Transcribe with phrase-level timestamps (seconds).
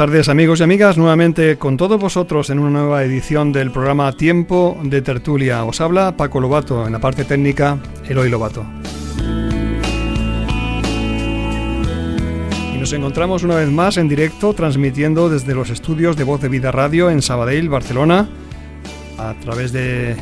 [0.00, 4.80] Tardes amigos y amigas, nuevamente con todos vosotros en una nueva edición del programa Tiempo
[4.82, 5.62] de Tertulia.
[5.66, 8.64] Os habla Paco Lobato, en la parte técnica Eloy Lobato.
[12.74, 16.48] Y nos encontramos una vez más en directo transmitiendo desde los estudios de Voz de
[16.48, 18.26] Vida Radio en Sabadell, Barcelona.
[19.18, 20.16] A través de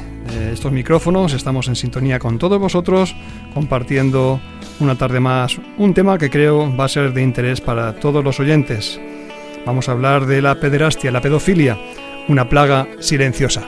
[0.52, 3.14] estos micrófonos estamos en sintonía con todos vosotros
[3.54, 4.40] compartiendo
[4.80, 8.40] una tarde más un tema que creo va a ser de interés para todos los
[8.40, 9.00] oyentes.
[9.66, 11.78] Vamos a hablar de la pederastia, la pedofilia,
[12.28, 13.62] una plaga silenciosa.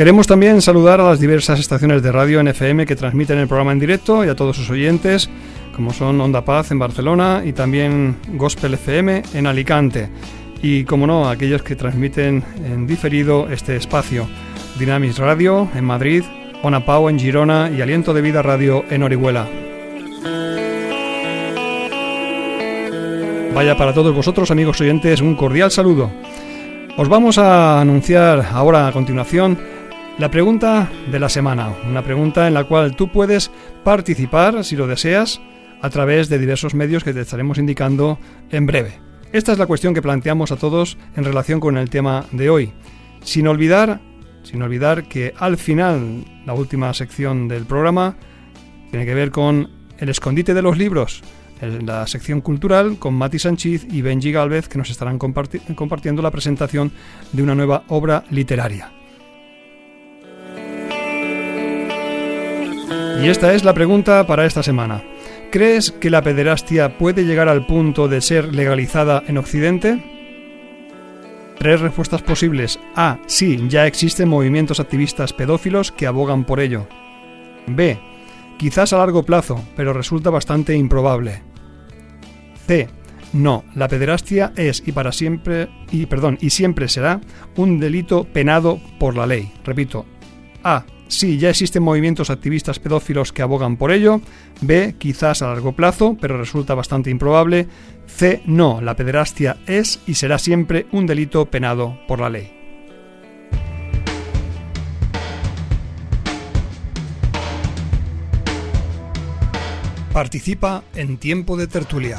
[0.00, 3.78] Queremos también saludar a las diversas estaciones de radio NFM que transmiten el programa en
[3.78, 5.28] directo y a todos sus oyentes
[5.74, 10.08] como son Onda Paz en Barcelona y también Gospel FM en Alicante.
[10.62, 14.28] Y como no, aquellos que transmiten en diferido este espacio.
[14.78, 16.24] Dynamis Radio en Madrid,
[16.62, 19.48] Ona Pau en Girona y Aliento de Vida Radio en Orihuela.
[23.54, 26.10] Vaya para todos vosotros, amigos oyentes, un cordial saludo.
[26.96, 29.58] Os vamos a anunciar ahora a continuación
[30.18, 33.50] la pregunta de la semana, una pregunta en la cual tú puedes
[33.82, 35.40] participar si lo deseas
[35.82, 38.18] a través de diversos medios que te estaremos indicando
[38.50, 39.00] en breve.
[39.32, 42.72] Esta es la cuestión que planteamos a todos en relación con el tema de hoy.
[43.22, 44.00] Sin olvidar,
[44.42, 48.16] sin olvidar que al final, la última sección del programa
[48.90, 51.22] tiene que ver con el escondite de los libros,
[51.60, 56.90] la sección cultural con Mati Sánchez y Benji Galvez que nos estarán compartiendo la presentación
[57.32, 58.90] de una nueva obra literaria.
[63.22, 65.02] Y esta es la pregunta para esta semana.
[65.50, 70.00] ¿Crees que la pederastia puede llegar al punto de ser legalizada en Occidente?
[71.58, 72.78] Tres respuestas posibles.
[72.94, 73.18] A.
[73.26, 76.86] Sí, ya existen movimientos activistas pedófilos que abogan por ello.
[77.66, 77.98] B.
[78.58, 81.42] Quizás a largo plazo, pero resulta bastante improbable.
[82.68, 82.88] C.
[83.32, 87.20] No, la pederastia es y para siempre y perdón, y siempre será
[87.56, 89.52] un delito penado por la ley.
[89.64, 90.06] Repito.
[90.62, 90.84] A.
[91.10, 94.20] Sí, ya existen movimientos activistas pedófilos que abogan por ello.
[94.60, 97.66] B, quizás a largo plazo, pero resulta bastante improbable.
[98.06, 102.52] C, no, la pederastia es y será siempre un delito penado por la ley.
[110.12, 112.18] Participa en tiempo de tertulia.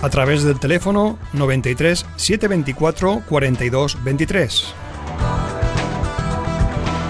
[0.00, 4.74] A través del teléfono 93 724 42 23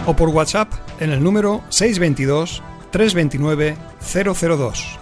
[0.09, 4.99] o por WhatsApp en el número 622 329 002.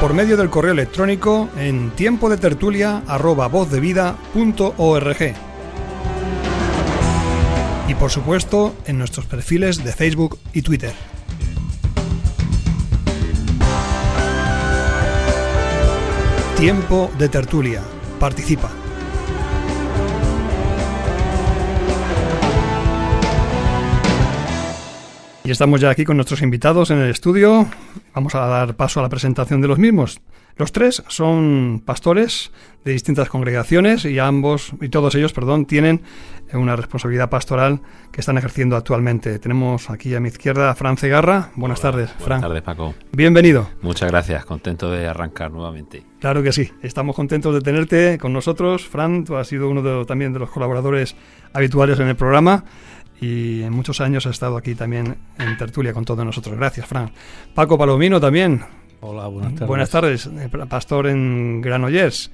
[0.00, 3.02] Por medio del correo electrónico en tiempo de tertulia
[7.86, 10.94] Y por supuesto en nuestros perfiles de Facebook y Twitter.
[16.56, 17.82] Tiempo de tertulia.
[18.18, 18.75] Participa.
[25.46, 27.68] Y estamos ya aquí con nuestros invitados en el estudio.
[28.16, 30.20] Vamos a dar paso a la presentación de los mismos.
[30.56, 32.50] Los tres son pastores
[32.84, 36.02] de distintas congregaciones y ambos, y todos ellos, perdón, tienen
[36.52, 39.38] una responsabilidad pastoral que están ejerciendo actualmente.
[39.38, 41.50] Tenemos aquí a mi izquierda a Fran Cegarra.
[41.54, 42.40] Buenas tardes, Fran.
[42.40, 42.94] Buenas tardes, Paco.
[43.12, 43.68] Bienvenido.
[43.82, 46.02] Muchas gracias, contento de arrancar nuevamente.
[46.18, 48.84] Claro que sí, estamos contentos de tenerte con nosotros.
[48.84, 51.14] Fran, tú has sido uno también de los colaboradores
[51.52, 52.64] habituales en el programa
[53.20, 56.56] y en muchos años ha estado aquí también en tertulia con todos nosotros.
[56.56, 57.10] Gracias, Fran.
[57.54, 58.62] Paco Palomino también.
[59.00, 59.68] Hola, buenas tardes.
[59.68, 62.30] Buenas tardes, eh, pastor en Granollers.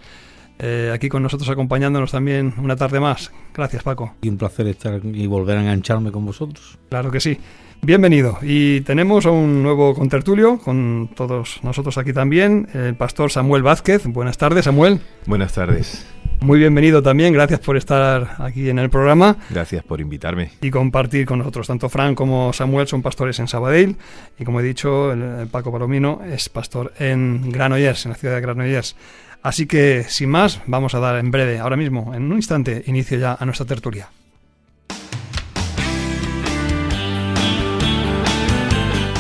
[0.59, 3.33] eh, aquí con nosotros acompañándonos también una tarde más.
[3.55, 4.15] Gracias, Paco.
[4.23, 6.79] Y un placer estar y volver a engancharme con vosotros.
[6.89, 7.39] Claro que sí.
[7.85, 8.39] Bienvenido.
[8.43, 14.07] Y tenemos a un nuevo contertulio con todos nosotros aquí también, el pastor Samuel Vázquez.
[14.07, 15.01] Buenas tardes, Samuel.
[15.27, 16.07] Buenas tardes.
[16.39, 19.37] Muy bienvenido también, gracias por estar aquí en el programa.
[19.51, 20.53] Gracias por invitarme.
[20.61, 21.67] Y compartir con nosotros.
[21.67, 23.97] Tanto Fran como Samuel son pastores en Sabadell
[24.39, 28.43] y como he dicho, el, Paco Palomino es pastor en Granollers, en la ciudad de
[28.43, 28.95] Granollers.
[29.43, 33.19] Así que, sin más, vamos a dar en breve, ahora mismo, en un instante, inicio
[33.19, 34.09] ya a nuestra tertulia.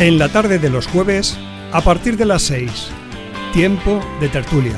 [0.02, 1.38] En la tarde de los jueves,
[1.70, 2.90] a partir de las 6,
[3.52, 4.76] tiempo de tertulia.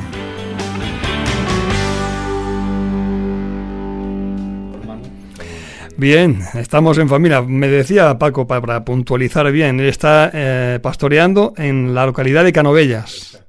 [5.96, 7.40] Bien, estamos en familia.
[7.40, 13.43] Me decía Paco, para puntualizar bien, él está eh, pastoreando en la localidad de Canovellas.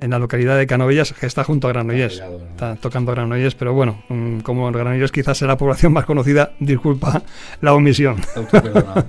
[0.00, 2.22] En la localidad de Canovellas, que está junto a Granollers.
[2.50, 7.22] Está tocando Granollers, pero bueno, mm, como Granollers quizás sea la población más conocida, disculpa
[7.60, 8.16] la omisión.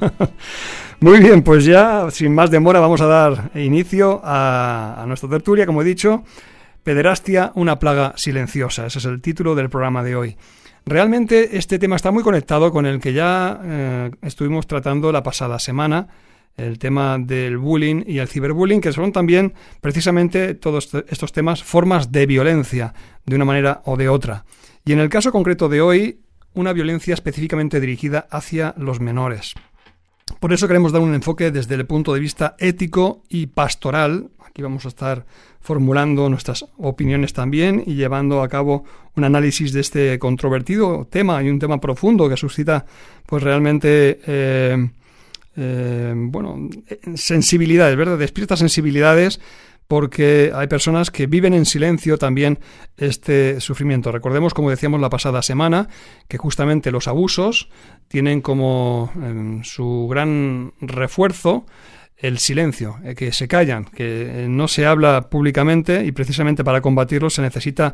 [0.99, 5.65] Muy bien, pues ya, sin más demora, vamos a dar inicio a, a nuestra tertulia,
[5.65, 6.23] como he dicho.
[6.83, 8.85] Pederastia, una plaga silenciosa.
[8.85, 10.37] Ese es el título del programa de hoy.
[10.85, 15.59] Realmente este tema está muy conectado con el que ya eh, estuvimos tratando la pasada
[15.59, 16.07] semana,
[16.61, 22.11] el tema del bullying y el ciberbullying, que son también precisamente todos estos temas formas
[22.11, 22.93] de violencia,
[23.25, 24.45] de una manera o de otra.
[24.85, 26.19] Y en el caso concreto de hoy,
[26.53, 29.53] una violencia específicamente dirigida hacia los menores.
[30.39, 34.31] Por eso queremos dar un enfoque desde el punto de vista ético y pastoral.
[34.45, 35.25] Aquí vamos a estar
[35.59, 38.83] formulando nuestras opiniones también y llevando a cabo
[39.15, 42.85] un análisis de este controvertido tema y un tema profundo que suscita
[43.25, 44.89] pues realmente eh,
[45.57, 46.69] eh, bueno
[47.15, 48.17] sensibilidades, ¿verdad?
[48.17, 49.39] Despierta sensibilidades
[49.91, 52.59] porque hay personas que viven en silencio también
[52.95, 54.09] este sufrimiento.
[54.13, 55.89] Recordemos, como decíamos la pasada semana,
[56.29, 57.67] que justamente los abusos
[58.07, 61.65] tienen como em, su gran refuerzo
[62.15, 66.79] el silencio, eh, que se callan, que eh, no se habla públicamente y precisamente para
[66.79, 67.93] combatirlo se necesita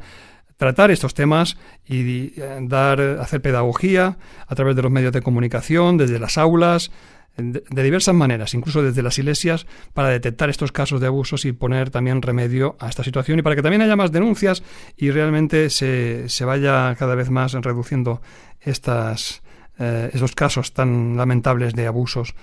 [0.55, 6.19] tratar estos temas y dar hacer pedagogía a través de los medios de comunicación, desde
[6.19, 6.91] las aulas,
[7.37, 11.89] de diversas maneras, incluso desde las iglesias, para detectar estos casos de abusos y poner
[11.89, 14.63] también remedio a esta situación y para que también haya más denuncias
[14.95, 18.21] y realmente se, se vaya cada vez más reduciendo
[18.59, 19.43] estas,
[19.77, 22.33] estos casos tan lamentables de abusos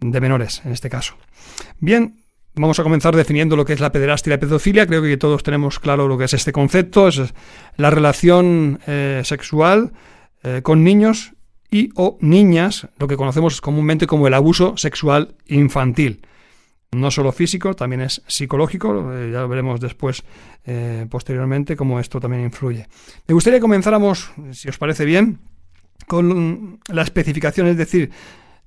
[0.00, 1.16] de menores, en este caso.
[1.80, 2.24] Bien,
[2.56, 4.86] Vamos a comenzar definiendo lo que es la pederastia y la pedofilia.
[4.86, 7.08] Creo que todos tenemos claro lo que es este concepto.
[7.08, 7.34] Es
[7.76, 9.92] la relación eh, sexual
[10.44, 11.32] eh, con niños
[11.74, 16.22] y o niñas, lo que conocemos comúnmente como el abuso sexual infantil.
[16.92, 19.12] No solo físico, también es psicológico.
[19.12, 20.22] Eh, ya veremos después,
[21.10, 22.86] posteriormente, cómo esto también influye.
[23.26, 25.40] Me gustaría que comenzáramos, si os parece bien,
[26.06, 28.10] con la especificación, es decir,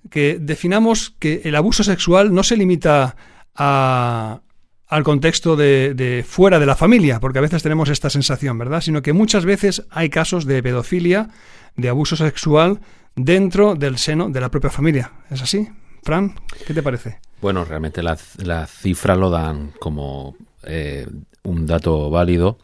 [0.09, 3.15] que definamos que el abuso sexual no se limita
[3.55, 8.81] al contexto de, fuera de la familia, porque a veces tenemos esta sensación, ¿verdad?
[8.81, 11.29] Sino que muchas veces hay casos de pedofilia,
[11.77, 12.81] de abuso sexual
[13.15, 15.11] dentro del seno de la propia familia.
[15.29, 15.69] ¿Es así?
[16.03, 16.35] Fran,
[16.65, 17.19] ¿qué te parece?
[17.41, 21.07] Bueno, realmente las cifras lo dan como eh,
[21.43, 22.57] un dato válido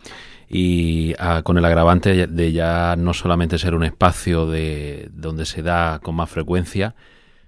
[0.49, 5.63] y ah, con el agravante de ya no solamente ser un espacio de donde se
[5.63, 6.95] da con más frecuencia,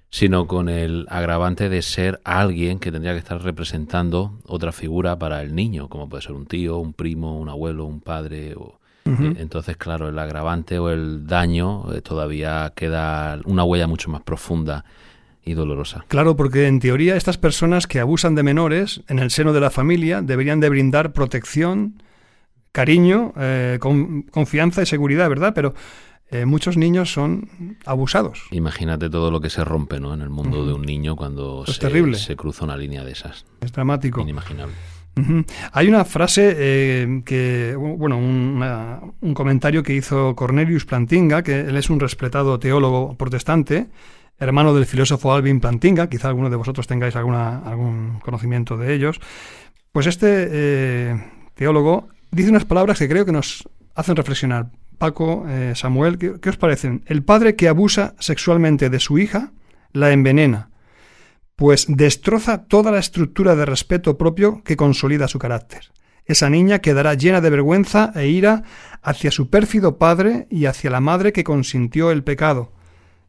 [0.10, 5.42] sino con el agravante de ser alguien que tendría que estar representando otra figura para
[5.42, 8.56] el niño, como puede ser un tío, un primo, un abuelo, un padre.
[8.56, 14.10] O, eh, entonces, claro, el agravante o el daño eh, todavía queda una huella mucho
[14.10, 14.84] más profunda
[15.44, 16.06] y dolorosa.
[16.08, 19.70] Claro, porque en teoría estas personas que abusan de menores en el seno de la
[19.70, 22.02] familia deberían de brindar protección,
[22.72, 25.54] cariño, eh, confianza y seguridad, ¿verdad?
[25.54, 25.76] Pero
[26.32, 28.42] eh, muchos niños son abusados.
[28.50, 30.16] Imagínate todo lo que se rompe ¿no?
[30.16, 33.46] en el mundo de un niño cuando se, se, cruza una línea de esas.
[33.62, 34.22] Es dramático.
[34.22, 34.74] Inimaginable.
[35.72, 41.90] Hay una frase eh, que, bueno, un comentario que hizo Cornelius Plantinga, que él es
[41.90, 43.88] un respetado teólogo protestante,
[44.40, 49.20] hermano del filósofo Alvin Plantinga, quizá alguno de vosotros tengáis alguna, algún conocimiento de ellos.
[49.92, 54.68] Pues este eh, teólogo dice unas palabras que creo que nos hacen reflexionar.
[54.98, 57.04] Paco, eh, Samuel, ¿qué, os parecen?
[57.06, 59.52] El padre que abusa sexualmente de su hija
[59.92, 60.70] la envenena,
[61.56, 65.92] pues destroza toda la estructura de respeto propio que consolida su carácter.
[66.26, 68.64] Esa niña quedará llena de vergüenza e ira
[69.04, 72.72] hacia su pérfido padre y hacia la madre que consintió el pecado.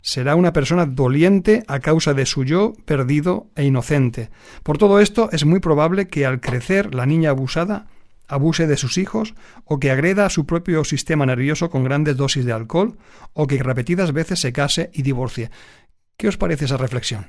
[0.00, 4.30] Será una persona doliente a causa de su yo perdido e inocente.
[4.62, 7.86] Por todo esto es muy probable que al crecer la niña abusada
[8.28, 12.44] abuse de sus hijos o que agreda a su propio sistema nervioso con grandes dosis
[12.44, 12.98] de alcohol
[13.34, 15.50] o que repetidas veces se case y divorcie.
[16.16, 17.26] ¿Qué os parece esa reflexión?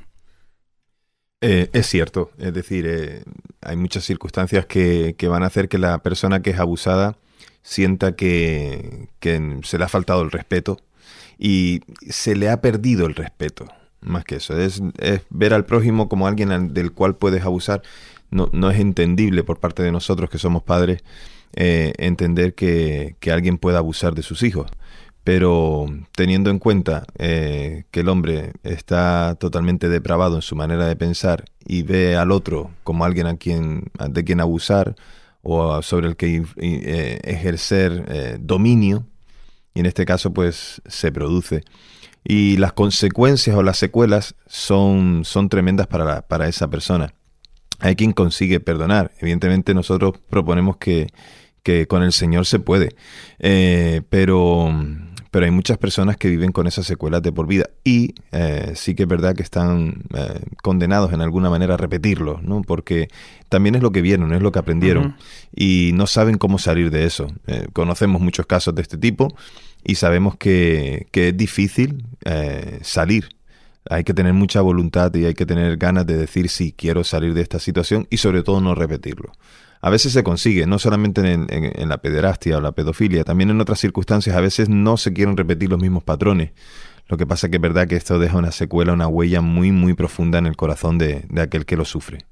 [1.41, 3.23] Eh, es cierto, es decir, eh,
[3.61, 7.15] hay muchas circunstancias que, que, van a hacer que la persona que es abusada
[7.61, 10.79] sienta que, que se le ha faltado el respeto
[11.37, 13.67] y se le ha perdido el respeto.
[14.01, 17.83] Más que eso, es, es ver al prójimo como alguien del cual puedes abusar.
[18.31, 21.03] No, no, es entendible por parte de nosotros que somos padres
[21.53, 24.71] eh, entender que, que, alguien pueda abusar de sus hijos.
[25.27, 30.95] Pero teniendo en cuenta eh, que el hombre está totalmente depravado en su manera de
[30.95, 34.95] pensar y ve al otro como alguien a quien, de quien abusar
[35.41, 39.05] o sobre el que eh, ejercer eh, dominio,
[39.73, 41.65] y en este caso pues se produce.
[42.23, 47.13] Y las consecuencias o las secuelas son, son tremendas para, para esa persona.
[47.79, 49.11] Hay quien consigue perdonar.
[49.19, 51.07] Evidentemente nosotros proponemos que,
[51.63, 52.95] que con el Señor se puede.
[54.09, 54.73] Pero
[55.31, 58.95] pero hay muchas personas que viven con esas secuelas de por vida y eh, sí
[58.95, 62.61] que es verdad que están eh, condenados en alguna manera a repetirlo, ¿no?
[62.61, 63.07] Porque
[63.49, 65.15] también es lo que vieron, es lo que aprendieron uh -huh.
[65.55, 67.27] y no saben cómo salir de eso.
[67.47, 69.35] Eh, conocemos muchos casos de este tipo
[69.83, 73.29] y sabemos que, que es difícil eh, salir.
[73.89, 77.03] Hay que tener mucha voluntad y hay que tener ganas de decir si sí, quiero
[77.03, 79.31] salir de esta situación y sobre todo no repetirlo
[79.81, 83.49] a veces se consigue, no solamente en, en, en, la pederastia o la pedofilia, también
[83.49, 86.51] en otras circunstancias a veces no se quieren repetir los mismos patrones.
[87.07, 89.93] Lo que pasa que es verdad que esto deja una secuela, una huella muy, muy
[89.93, 92.25] profunda en el corazón de, de aquel que lo sufre.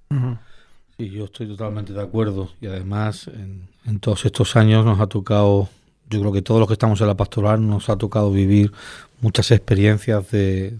[0.97, 5.07] Sí, yo estoy totalmente de acuerdo y además en, en, todos estos años nos ha
[5.07, 5.69] tocado,
[6.09, 8.73] yo creo que todos los que estamos en la pastoral nos ha tocado vivir
[9.21, 10.77] muchas experiencias de,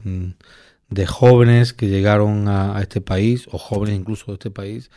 [0.90, 4.92] de jóvenes que llegaron a, este país o jóvenes incluso de este país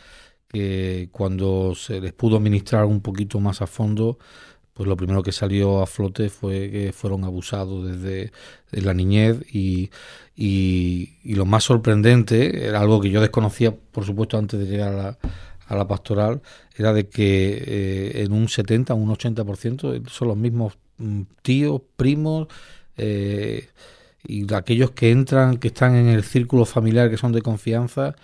[0.47, 4.17] que cuando se les pudo administrar un poquito más a fondo,
[4.73, 8.31] pues lo primero que salió a flote fue que fueron abusados desde
[8.71, 9.91] la niñez y,
[10.35, 14.93] y, y, lo más sorprendente, era algo que yo desconocía, por supuesto, antes de llegar
[14.93, 15.17] a la,
[15.69, 16.41] a la pastoral,
[16.75, 22.47] era de que eh, en un 70, un 80% son los mismos mm, tíos, primos,
[22.97, 23.69] eh,
[24.27, 28.15] y aquellos que entran, que están en el círculo familiar, que son de confianza,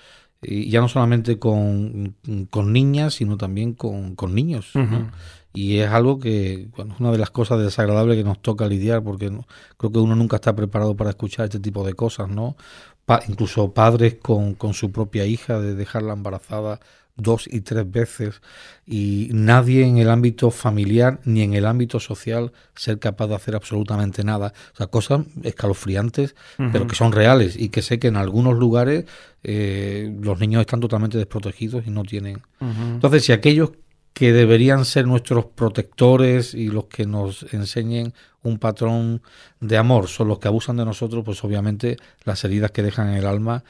[0.42, 2.16] y ya no solamente con,
[2.50, 4.76] con niñas, sino también con, con niños.
[4.76, 4.90] Uh -huh.
[4.90, 5.12] ¿no?
[5.54, 9.02] Y es algo que, bueno, es una de las cosas desagradables que nos toca lidiar,
[9.02, 9.48] porque no,
[9.78, 12.58] creo que uno nunca está preparado para escuchar este tipo de cosas, ¿no?
[13.06, 16.82] Pa incluso padres con, con su propia hija, de dejarla embarazada
[17.18, 18.42] dos y tres veces
[18.86, 23.56] y nadie en el ámbito familiar ni en el ámbito social ser capaz de hacer
[23.56, 24.54] absolutamente nada.
[24.74, 26.72] O sea, cosas escalofriantes, uh -huh.
[26.72, 29.06] pero que son reales y que sé que en algunos lugares
[29.44, 32.42] eh, los niños están totalmente desprotegidos y no tienen.
[32.60, 32.94] Uh -huh.
[32.96, 33.72] Entonces, si aquellos
[34.14, 39.22] que deberían ser nuestros protectores y los que nos enseñen un patrón
[39.60, 43.16] de amor son los que abusan de nosotros, pues obviamente las heridas que dejan en
[43.16, 43.64] el alma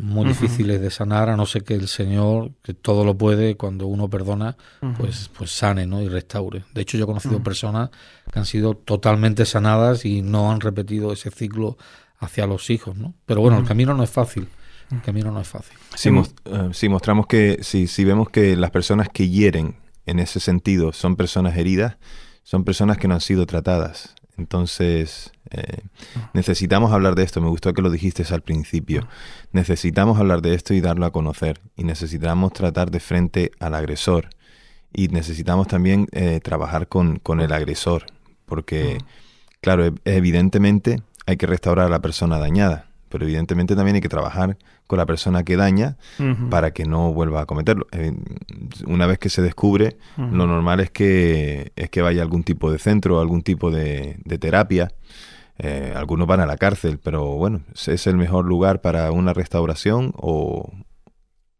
[0.00, 0.28] muy uh -huh.
[0.28, 4.08] difíciles de sanar, a no ser que el Señor, que todo lo puede, cuando uno
[4.08, 4.96] perdona, uh -huh.
[4.96, 6.02] pues, pues sane ¿no?
[6.02, 6.64] y restaure.
[6.74, 7.44] De hecho, yo he conocido uh -huh.
[7.44, 7.90] personas
[8.30, 11.76] que han sido totalmente sanadas y no han repetido ese ciclo
[12.18, 12.96] hacia los hijos.
[12.96, 13.14] ¿no?
[13.24, 14.48] Pero bueno, el camino no es fácil.
[14.90, 15.76] El camino no es fácil.
[15.96, 16.24] Si, uh,
[16.72, 19.76] si mostramos que, si, si vemos que las personas que hieren
[20.06, 21.96] en ese sentido son personas heridas,
[22.44, 24.14] son personas que no han sido tratadas.
[24.38, 25.80] Entonces, eh,
[26.34, 27.40] necesitamos hablar de esto.
[27.40, 29.08] Me gustó que lo dijiste al principio.
[29.52, 31.60] Necesitamos hablar de esto y darlo a conocer.
[31.76, 34.30] Y necesitamos tratar de frente al agresor.
[34.92, 38.06] Y necesitamos también eh, trabajar con, con, el agresor.
[38.44, 38.98] Porque,
[39.60, 42.86] claro, evidentemente hay que restaurar a la persona dañada.
[43.08, 46.48] Pero evidentemente también hay que trabajar con la persona que daña uh -huh.
[46.48, 47.86] para que no vuelva a cometerlo.
[47.92, 48.12] Eh,
[48.86, 50.30] una vez que se descubre, uh -huh.
[50.30, 54.16] lo normal es que, es que vaya a algún tipo de centro, algún tipo de,
[54.24, 54.92] de terapia.
[55.58, 60.12] Eh, algunos van a la cárcel, pero bueno, ¿es el mejor lugar para una restauración
[60.16, 60.70] o...?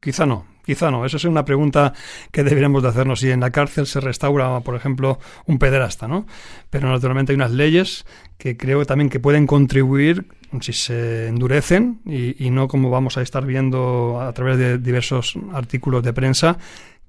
[0.01, 1.07] Quizá no, quizá no.
[1.07, 1.95] Esa es una pregunta
[2.33, 6.27] que deberíamos de hacernos si en la cárcel se restaura, por ejemplo, un pederasta, ¿no?
[6.69, 8.05] Pero naturalmente hay unas leyes
[8.37, 10.27] que creo también que pueden contribuir
[10.61, 15.39] si se endurecen y, y no como vamos a estar viendo a través de diversos
[15.53, 16.59] artículos de prensa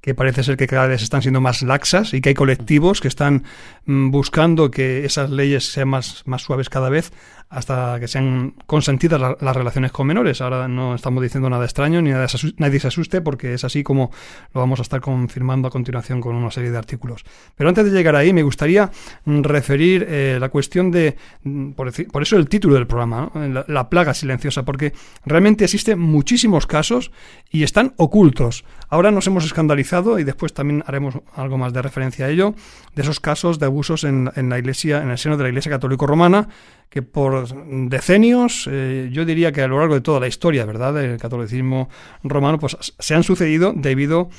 [0.01, 3.07] que parece ser que cada vez están siendo más laxas y que hay colectivos que
[3.07, 3.43] están
[3.85, 7.11] mm, buscando que esas leyes sean más, más suaves cada vez
[7.49, 10.41] hasta que sean consentidas la, las relaciones con menores.
[10.41, 12.27] Ahora no estamos diciendo nada extraño ni nada,
[12.57, 14.11] nadie se asuste porque es así como
[14.53, 17.23] lo vamos a estar confirmando a continuación con una serie de artículos.
[17.55, 18.91] Pero antes de llegar ahí me gustaría
[19.25, 23.31] mm, referir eh, la cuestión de, mm, por, decir, por, eso el título del programa,
[23.33, 23.47] ¿no?
[23.47, 24.93] la, la plaga silenciosa, porque
[25.25, 27.11] realmente existen muchísimos casos
[27.49, 28.65] y están ocultos.
[28.89, 32.55] Ahora nos hemos escandalizado y después también haremos algo más de referencia a ello,
[32.95, 36.07] de esos casos de abusos en, la iglesia, en el seno de la Iglesia Católico
[36.07, 36.47] Romana,
[36.89, 37.47] que por
[37.89, 41.89] decenios, eh, yo diría que a lo largo de toda la historia, ¿verdad?, del catolicismo
[42.23, 44.29] romano, pues se han sucedido debido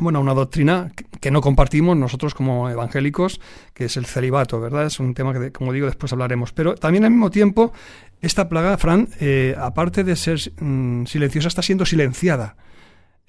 [0.00, 3.40] bueno, una doctrina que no compartimos nosotros como evangélicos,
[3.74, 4.86] que es el celibato, ¿verdad?
[4.86, 6.52] Es un tema que, como digo, después hablaremos.
[6.52, 7.72] Pero también al mismo tiempo,
[8.20, 12.56] esta plaga, Fran, eh, aparte de ser mm, silenciosa, está siendo silenciada.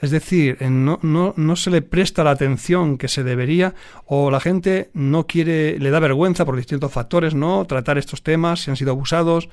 [0.02, 4.40] Es decir, no, no, no, se le presta la atención que se debería o la
[4.40, 7.66] gente no quiere, le da vergüenza por distintos factores, ¿no?
[7.66, 9.48] Tratar estos temas, si han sido abusados.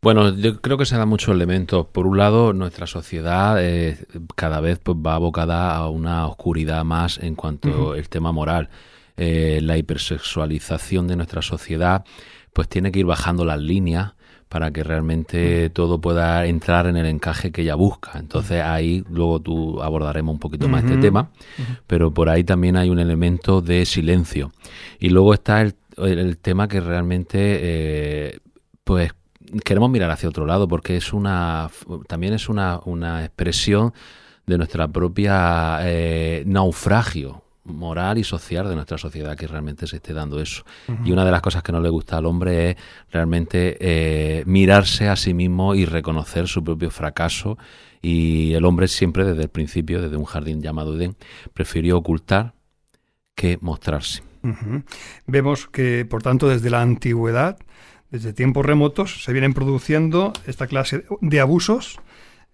[0.00, 1.86] Bueno, yo creo que se da muchos elementos.
[1.86, 3.98] Por un lado, nuestra sociedad eh,
[4.36, 8.68] cada vez pues, va abocada a una oscuridad más en cuanto al tema moral.
[9.16, 12.04] Eh, la hipersexualización de nuestra sociedad
[12.52, 14.14] pues tiene que ir bajando las líneas
[14.52, 18.18] para que realmente todo pueda entrar en el encaje que ella busca.
[18.18, 21.30] Entonces ahí luego tú abordaremos un poquito más este tema,
[21.86, 24.52] pero por ahí también hay un elemento de silencio.
[25.00, 28.40] Y luego está el, el tema que realmente eh,
[28.84, 29.14] pues
[29.64, 31.70] queremos mirar hacia otro lado porque es una
[32.06, 33.94] también es una, una expresión
[34.44, 40.12] de nuestra propia eh, naufragio moral y social de nuestra sociedad que realmente se esté
[40.12, 40.64] dando eso.
[41.04, 42.76] Y una de las cosas que no le gusta al hombre es
[43.10, 47.58] realmente eh, mirarse a sí mismo y reconocer su propio fracaso.
[48.00, 51.16] Y el hombre siempre desde el principio, desde un jardín llamado Edén,
[51.54, 52.54] prefirió ocultar
[53.34, 54.22] que mostrarse.
[55.26, 57.58] Vemos que, por tanto, desde la antigüedad,
[58.10, 62.00] desde tiempos remotos, se vienen produciendo esta clase de abusos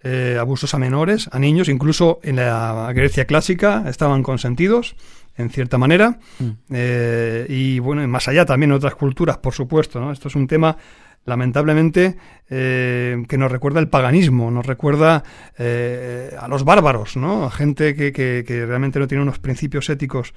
[0.02, 4.94] eh, abusos a menores, a niños, incluso en la Grecia clásica estaban consentidos,
[5.36, 6.50] en cierta manera, mm.
[6.70, 10.12] eh, y bueno, más allá también en otras culturas, por supuesto, ¿no?
[10.12, 10.76] Esto es un tema
[11.24, 12.16] lamentablemente,
[12.48, 15.24] eh, que nos recuerda el paganismo, nos recuerda
[15.58, 17.44] a los bárbaros, ¿no?
[17.44, 20.32] A gente que, que, realmente no tiene unos principios éticos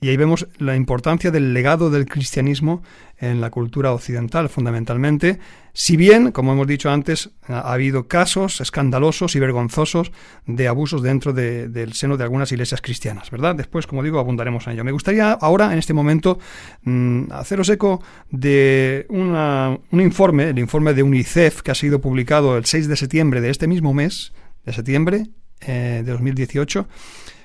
[0.00, 2.82] y ahí vemos la importancia del legado del cristianismo
[3.18, 5.38] en la cultura occidental, fundamentalmente.
[5.72, 10.12] Si bien, como hemos dicho antes, ha habido casos escandalosos y vergonzosos
[10.46, 13.54] de abusos dentro del seno de algunas iglesias cristianas, ¿verdad?
[13.54, 14.84] Después, como digo, abundaremos en ello.
[14.84, 16.38] Me gustaría ahora, en este momento,
[16.82, 22.66] mm, haceros eco de un informe, el informe de UNICEF, que ha sido publicado el
[22.66, 24.32] 6 de septiembre de este mismo mes,
[24.66, 25.28] de septiembre
[25.60, 26.86] eh, de 2018.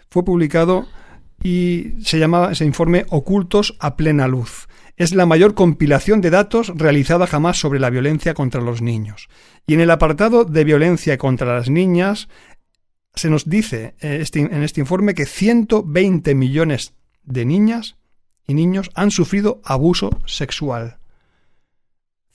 [0.09, 0.87] Fue publicado
[1.43, 4.67] y se llamaba ese informe Ocultos a plena luz.
[4.97, 9.29] Es la mayor compilación de datos realizada jamás sobre la violencia contra los niños.
[9.65, 12.27] Y en el apartado de violencia contra las niñas
[13.15, 17.97] se nos dice eh, este, en este informe que 120 millones de niñas
[18.47, 20.98] y niños han sufrido abuso sexual.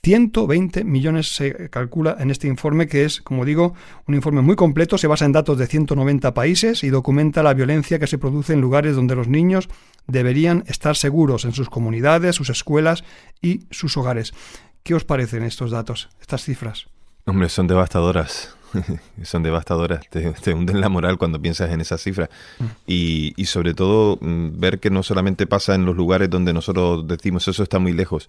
[0.05, 3.73] 120 millones se calcula en este informe, que es, como digo,
[4.05, 7.97] un informe muy completo, se basa en datos de 190 países y documenta la violencia
[7.97, 9.67] que se produce en lugares donde los niños
[10.05, 13.03] deberían estar seguros, en sus comunidades, sus escuelas
[13.41, 14.35] y sus hogares.
[14.83, 16.85] ¿Qué os parecen estos datos, estas cifras?
[17.25, 18.55] Hombre, son devastadoras.
[19.23, 22.29] son devastadoras, te, hunden la moral cuando piensas en esas cifras.
[22.59, 22.65] Mm.
[22.85, 27.07] Y, y, sobre todo mm, ver que no solamente pasa en los lugares donde nosotros
[27.07, 28.27] decimos eso está muy lejos,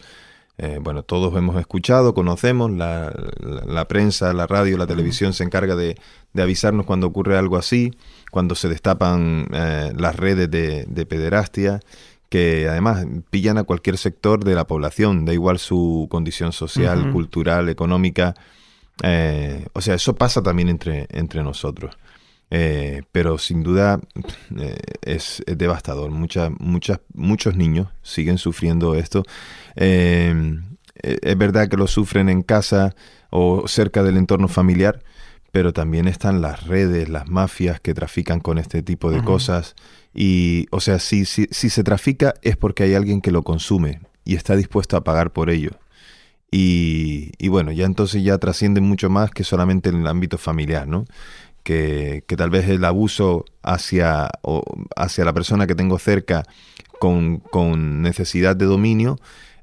[0.58, 5.76] eh, bueno, todos hemos escuchado, conocemos, la, la, prensa, la radio, la televisión se encarga
[5.76, 5.96] de,
[6.32, 7.92] de, avisarnos cuando ocurre algo así,
[8.30, 11.80] cuando se destapan eh, las redes de, de, pederastia,
[12.30, 17.68] que además pillan a cualquier sector de la población, da igual su condición social, cultural,
[17.68, 18.34] económica.
[19.02, 21.94] Eh, o sea, eso pasa también entre, entre nosotros.
[23.12, 24.00] pero sin duda
[25.02, 26.10] es, es, devastador.
[26.10, 29.22] Muchas, muchas, muchos niños siguen sufriendo esto
[29.76, 30.34] eh,
[31.02, 32.94] es verdad que lo sufren en casa
[33.30, 35.02] o cerca del entorno familiar,
[35.52, 39.74] pero también están las redes, las mafias que trafican con este tipo de cosas.
[40.14, 44.00] Y, o sea, si, si, si, se trafica es porque hay alguien que lo consume
[44.24, 45.70] y está dispuesto a pagar por ello.
[46.50, 50.86] Y, y bueno, ya entonces ya trasciende mucho más que solamente en el ámbito familiar,
[50.86, 51.04] ¿no?
[51.62, 54.62] Que, que tal vez el abuso hacia, o
[54.94, 56.44] hacia la persona que tengo cerca
[57.00, 59.18] con, con necesidad de dominio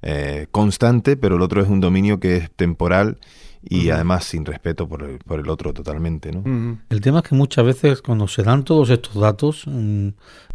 [0.05, 3.19] eh, constante, pero el otro es un dominio que es temporal
[3.65, 6.33] y además sin respeto por el, por el otro totalmente.
[6.33, 6.77] ¿no?
[6.89, 10.09] El tema es que muchas veces cuando se dan todos estos datos, mm,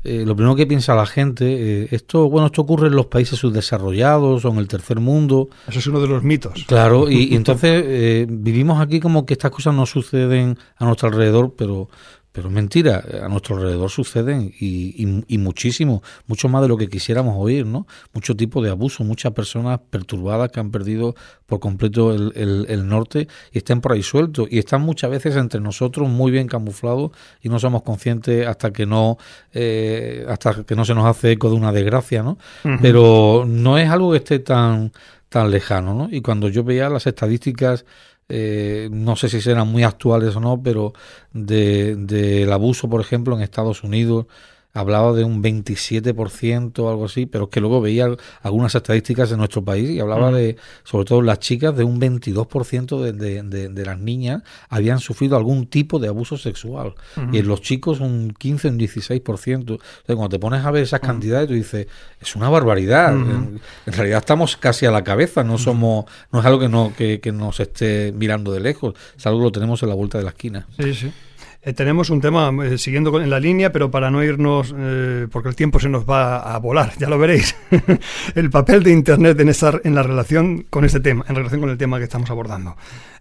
[0.05, 3.39] eh, lo primero que piensa la gente, eh, esto bueno esto ocurre en los países
[3.39, 5.49] subdesarrollados o en el tercer mundo.
[5.67, 6.65] Eso es uno de los mitos.
[6.67, 11.89] Claro, y, entonces vivimos aquí como que estas cosas no suceden a nuestro alrededor, pero
[12.38, 17.35] pero mentira, a nuestro alrededor suceden y, y, muchísimo, mucho más de lo que quisiéramos
[17.37, 17.88] oír, ¿no?
[18.12, 22.33] Mucho tipo de abuso, muchas personas perturbadas que han perdido por completo el,
[22.68, 26.46] el, norte y están por ahí sueltos y están muchas veces entre nosotros muy bien
[26.46, 27.11] camuflados
[27.42, 29.18] y no somos conscientes hasta que no
[29.53, 32.38] eh, hasta que no se nos hace eco de una desgracia, ¿no?
[32.81, 34.92] Pero no es algo que esté tan
[35.29, 36.09] tan lejano, ¿no?
[36.09, 37.85] Y cuando yo veía las estadísticas
[38.29, 40.93] eh, no sé si serán muy actuales o no, pero
[41.33, 44.27] del de, abuso, por ejemplo, en Estados Unidos,
[44.74, 48.09] hablaba de un 27% o algo así, pero es que luego veía
[48.42, 53.00] algunas estadísticas de nuestro país y hablaba de, sobre todo las chicas, de un 22%
[53.00, 56.94] de, de, de, las niñas habían sufrido algún tipo de abuso sexual.
[57.33, 59.54] Y en los chicos un 15, un 16%.
[59.54, 61.87] Entonces, cuando te pones a ver esas cantidades, tú dices,
[62.20, 63.12] es una barbaridad.
[63.12, 67.20] en, realidad estamos casi a la cabeza, no somos, no es algo que, no, que,
[67.20, 70.24] que nos esté mirando de lejos, es algo que lo tenemos en la vuelta de
[70.24, 70.66] la esquina.
[70.78, 71.12] Sí, sí.
[71.61, 75.49] Eh, tenemos un tema eh, siguiendo en la línea, pero para no irnos, eh, porque
[75.49, 77.57] el tiempo se nos va a volar, ya lo veréis.
[78.35, 81.71] el papel de Internet en, esa, en la relación con este tema, en relación con
[81.71, 82.77] el tema que estamos abordando.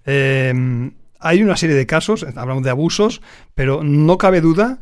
[0.06, 3.22] hay una serie de casos, hablamos de abusos,
[3.56, 4.80] pero no cabe duda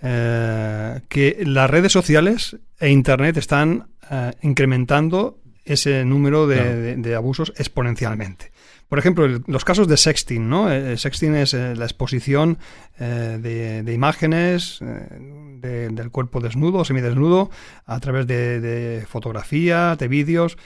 [0.00, 3.88] que las redes sociales e Internet están
[4.40, 8.49] incrementando ese número de abusos exponencialmente.
[8.90, 10.68] Por ejemplo, los casos de sexting, ¿no?
[10.68, 12.58] El sexting es eh, la exposición
[12.98, 13.38] eh,
[13.84, 17.50] de, imágenes eh, del cuerpo desnudo semidesnudo
[17.86, 20.58] a través de, fotografías, de vídeos.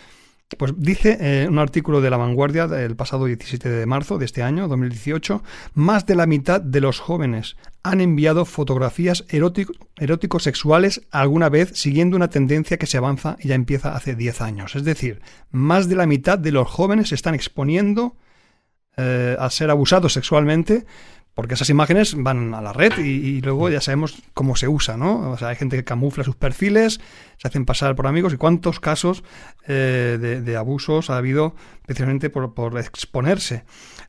[0.58, 4.68] Pues dice un artículo de La Vanguardia del pasado 17 de marzo de este año,
[4.68, 5.42] 2018,
[5.74, 12.16] más de la mitad de los jóvenes han enviado fotografías eróticos sexuales alguna vez siguiendo
[12.16, 14.74] una tendencia que se avanza y ya empieza hace 10 años.
[14.74, 18.16] Es decir, más de la mitad de los jóvenes se están exponiendo
[18.96, 20.86] eh, a ser abusados sexualmente
[21.34, 25.30] porque esas imágenes van a la red y, luego ya sabemos cómo se usa, ¿no?
[25.30, 27.00] O sea, hay gente que camufla sus perfiles,
[27.38, 29.24] se hacen pasar por amigos y cuántos casos
[29.66, 33.64] eh, de, abusos ha habido precisamente por, por exponerse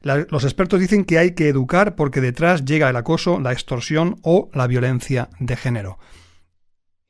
[0.05, 4.49] los expertos dicen que hay que educar porque detrás llega el acoso, la extorsión o
[4.53, 5.97] la violencia de género.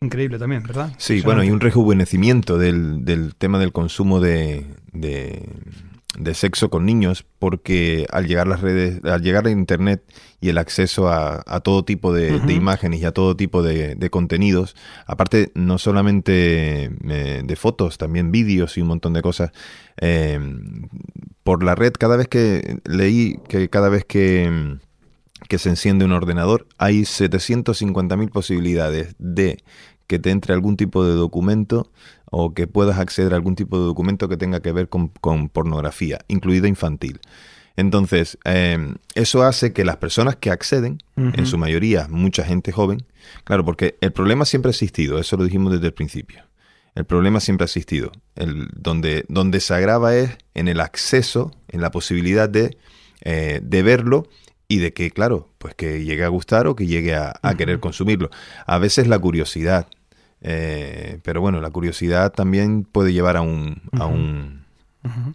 [0.02, 0.94] Increíble también, ¿verdad?
[0.98, 5.50] Sí, bueno, y un rejuvenecimiento del, del tema del consumo de, de
[6.34, 10.04] sexo con niños porque al llegar las redes, al llegar a internet
[10.40, 14.76] y el acceso a, todo tipo de, imágenes y a todo tipo de, contenidos,
[15.06, 19.52] aparte no solamente eh, de fotos, también vídeos y un montón de cosas,
[20.02, 20.40] eh,
[21.44, 24.78] por la red cada vez que leí que cada vez que,
[25.48, 29.64] que se enciende un ordenador hay 750.000 posibilidades de
[30.08, 31.92] que te entre algún tipo de documento
[32.38, 35.08] o que puedas acceder a algún tipo de documento que tenga que ver con,
[35.48, 37.22] pornografía, incluida infantil.
[37.78, 43.06] Entonces, em, eso hace que las personas que acceden, en su mayoría mucha gente joven,
[43.46, 46.44] claro, porque el problema siempre ha existido, eso lo dijimos desde el principio.
[46.94, 48.12] El problema siempre ha existido.
[48.36, 52.78] El, donde, donde se agrava es en el acceso, en la posibilidad de,
[53.22, 54.28] eh, de verlo
[54.68, 57.80] y de que, claro, pues que llegue a gustar o que llegue a, a querer
[57.80, 58.30] consumirlo.
[58.66, 59.88] A veces la curiosidad,
[60.42, 64.65] eh, pero bueno, la curiosidad también puede llevar a un, a un,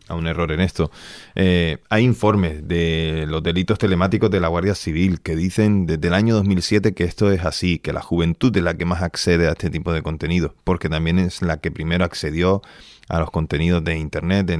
[0.09, 0.91] a un error en esto.
[1.35, 6.15] Eh, hay informes de los delitos telemáticos de la Guardia Civil que dicen desde el
[6.15, 9.53] año 2007 que esto es así, que la juventud es la que más accede a
[9.53, 12.63] este tipo de contenido, porque también es la que primero accedió
[13.09, 14.53] a los contenidos de internet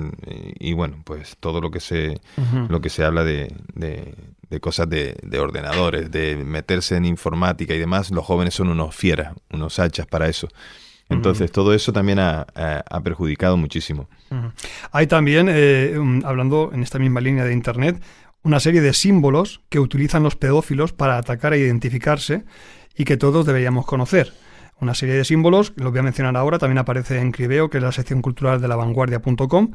[0.59, 2.21] y bueno pues todo lo que se
[2.69, 3.55] lo que se habla de,
[4.51, 9.35] de cosas de, ordenadores, de meterse en informática y demás, los jóvenes son unos fieras,
[9.53, 10.49] unos hachas para eso.
[11.11, 12.47] Entonces, todo eso también ha,
[13.05, 14.09] perjudicado muchísimo.
[14.93, 18.01] Hay también, eh, hablando en esta misma línea de Internet,
[18.43, 22.45] una serie de símbolos que utilizan los pedófilos para atacar e identificarse
[22.97, 24.33] y que todos deberíamos conocer.
[24.81, 27.83] Una serie de símbolos, lo voy a mencionar ahora, también aparece en Cribeo, que es
[27.83, 29.73] la sección cultural de la vanguardia.com,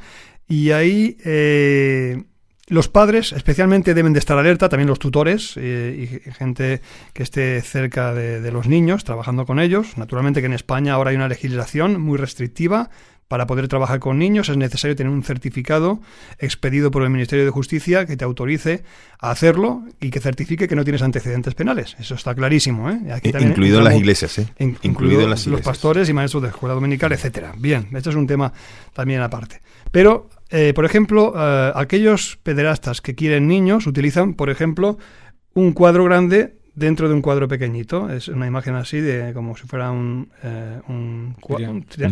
[0.48, 2.24] y ahí eh,
[2.68, 6.82] los padres especialmente deben de estar alerta, también los tutores eh, y gente
[7.14, 9.98] que esté cerca de, los niños, trabajando con ellos.
[9.98, 12.90] Naturalmente que en España ahora hay una legislación muy restrictiva.
[13.28, 16.00] Para poder trabajar con niños es necesario tener un certificado
[16.38, 18.84] expedido por el Ministerio de Justicia que te autorice
[19.20, 21.96] a hacerlo y que certifique que no tienes antecedentes penales.
[22.00, 22.88] Eso está clarísimo.
[22.92, 23.00] ¿eh?
[23.12, 24.48] Aquí incluido en las iglesias, ¿eh?
[24.60, 27.54] incluido las los pastores y maestros de escuela dominical, etcétera.
[27.58, 28.54] Bien, esto es un tema
[28.94, 29.60] también aparte.
[29.90, 34.98] Pero eh, por ejemplo, eh, aquellos pederastas que quieren niños utilizan, por ejemplo,
[35.54, 38.10] un cuadro grande dentro de un cuadro pequeñito.
[38.10, 40.80] Es una imagen así de como si fuera un, eh,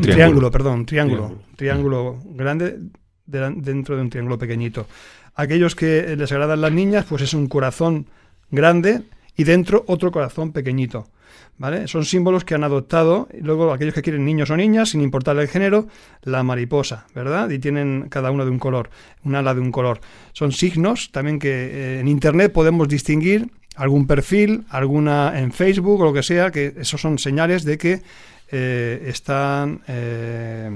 [0.01, 2.79] triángulo, perdón, un triángulo, triángulo, grande
[3.25, 4.88] dentro de un triángulo pequeñito.
[5.36, 8.08] Aquellos que les agradan las niñas, pues es un corazón
[8.51, 9.03] grande
[9.38, 11.08] y dentro otro corazón pequeñito.
[11.58, 11.88] ¿Vale?
[11.88, 15.38] Son símbolos que han adoptado, y luego aquellos que quieren niños o niñas, sin importar
[15.38, 15.88] el género,
[16.24, 17.50] la mariposa, ¿verdad?
[17.52, 18.89] Y tienen cada uno de un color,
[19.24, 20.02] un ala de un color.
[20.34, 26.06] Son signos también que eh, en Internet podemos distinguir algún perfil, alguna en Facebook o
[26.06, 28.02] lo que sea, que esos son señales de que
[28.52, 30.70] eh, están eh,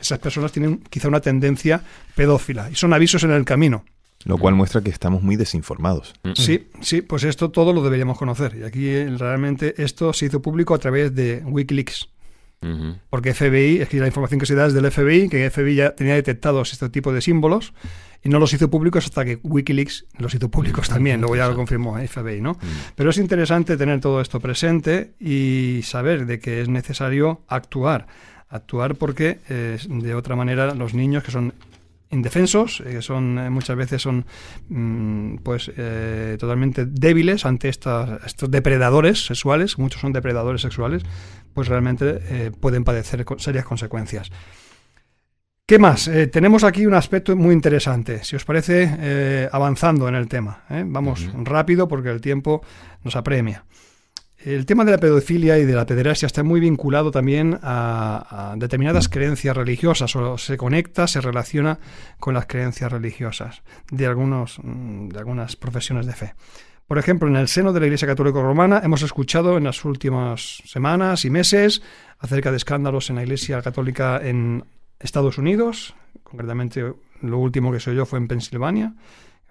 [0.00, 1.82] esas personas tienen quizá una tendencia
[2.14, 3.84] pedófila y son avisos en el camino.
[4.26, 6.12] Lo cual muestra que estamos muy desinformados.
[6.34, 8.56] Sí, sí, pues esto todo lo deberíamos conocer.
[8.60, 12.08] Y aquí eh, realmente esto se hizo público a través de Wikileaks.
[13.10, 15.94] Porque FBI, es que la información que se da es del FBI, que FBI ya
[15.94, 17.72] tenía detectados este tipo de símbolos
[18.24, 21.54] y no los hizo públicos hasta que Wikileaks los hizo públicos también, luego ya lo
[21.54, 22.58] confirmó FBI, ¿no?
[22.96, 28.08] Pero es interesante tener todo esto presente y saber de que es necesario actuar.
[28.48, 31.54] Actuar porque eh, de otra manera los niños que son
[32.10, 34.26] indefensos, que son eh, muchas veces son
[34.68, 41.02] mm, pues eh, totalmente débiles ante estas, estos depredadores sexuales, muchos son depredadores sexuales,
[41.54, 44.30] pues realmente eh, pueden padecer serias consecuencias.
[45.68, 46.08] ¿Qué más?
[46.30, 50.62] tenemos aquí un aspecto muy interesante, si os parece, avanzando en el tema.
[50.68, 52.62] Vamos rápido porque el tiempo
[53.02, 53.64] nos apremia.
[54.46, 59.08] El tema de la pedofilia y de la pederastia está muy vinculado también a, determinadas
[59.08, 61.80] creencias religiosas o se conecta, se relaciona
[62.20, 66.34] con las creencias religiosas de, algunos, mm, de algunas profesiones de fe.
[66.86, 70.62] Por ejemplo, en el seno de la Iglesia Católica Romana hemos escuchado en las últimas
[70.64, 71.82] semanas y meses
[72.20, 74.64] acerca de escándalos en la Iglesia Católica en
[75.00, 78.94] Estados Unidos, concretamente lo último que se oyó fue en Pensilvania,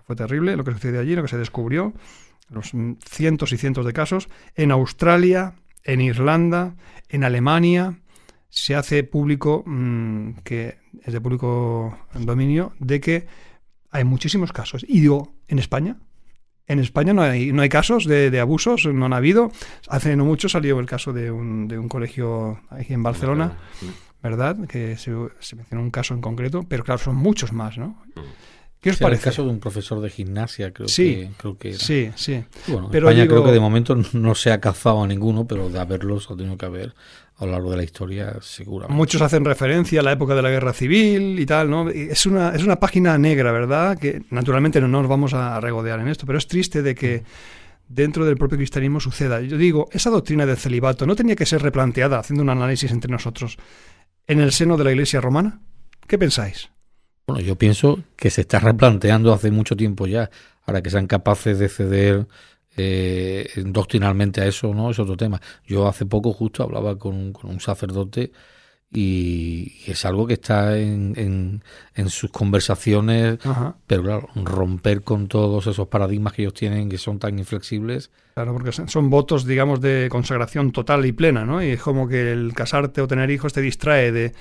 [0.05, 1.91] fue terrible lo que sucedió allí, lo que se descubrió
[2.49, 2.71] los
[3.05, 6.75] cientos y cientos de casos, en Australia, en Irlanda,
[7.09, 7.99] en Alemania,
[8.49, 13.27] se hace público, mm, que es de público dominio, de que
[13.91, 14.85] hay muchísimos casos.
[14.87, 15.97] Y digo, ¿en España?
[16.67, 19.51] En España no hay, no hay casos de, abusos, no han habido.
[19.87, 23.57] Hace no mucho salió el caso de un, de un colegio aquí en Barcelona,
[24.23, 24.67] ¿verdad?
[24.67, 28.01] Que se, se, mencionó un caso en concreto, pero claro, son muchos más, ¿no?
[28.85, 29.21] ¿Qué os parece?
[29.21, 31.79] El caso de un profesor de gimnasia, creo, que, creo que era.
[31.79, 32.43] Sí, sí.
[32.67, 35.79] Bueno, pero España creo que de momento no se ha cazado a ninguno, pero de
[35.79, 36.93] haberlos ha tenido que haber
[37.37, 38.95] a lo largo de la historia, seguramente.
[38.95, 41.89] Muchos hacen referencia a la época de la guerra civil y tal, ¿no?
[41.89, 43.97] Es una, es una página negra, ¿verdad?
[43.97, 47.23] Que naturalmente no nos vamos a regodear en esto, pero es triste de que
[47.87, 49.41] dentro del propio cristianismo suceda.
[49.41, 53.09] Yo digo, esa doctrina del celibato no tenía que ser replanteada, haciendo un análisis entre
[53.09, 53.57] nosotros,
[54.27, 55.59] en el seno de la Iglesia romana.
[56.05, 56.69] ¿Qué pensáis?
[57.27, 60.29] Bueno, yo pienso que se está replanteando hace mucho tiempo ya.
[60.65, 62.27] Ahora que sean capaces de ceder
[62.77, 64.91] eh, doctrinalmente a eso, ¿no?
[64.91, 65.41] Es otro tema.
[65.65, 68.31] Yo hace poco justo hablaba con, un sacerdote
[68.91, 71.61] y, es algo que está en,
[71.95, 73.39] en, sus conversaciones,
[73.87, 78.11] pero claro, romper con todos esos paradigmas que ellos tienen que son tan inflexibles.
[78.35, 81.63] Claro, porque son votos, digamos, de consagración total y plena, ¿no?
[81.63, 84.33] Y es como que el casarte o tener hijos te distrae de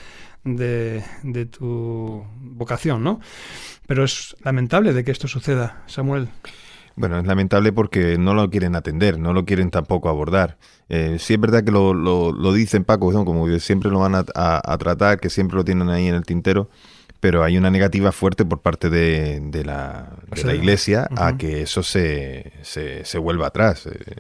[0.45, 3.21] de, tu vocación, ¿no?
[3.87, 6.29] Pero es lamentable de que esto suceda, Samuel.
[6.97, 10.59] Bueno, es lamentable porque no lo quieren atender, no lo quieren tampoco abordar.
[10.89, 14.79] Eh, sí es verdad que lo, lo, dicen Paco, como que siempre lo van a,
[14.79, 16.71] tratar, que siempre lo tienen ahí en el tintero,
[17.25, 21.63] pero hay una negativa fuerte por parte de, de, la, de la, Iglesia a que
[21.63, 23.87] eso se, se, se vuelva atrás.
[23.87, 24.17] Eh,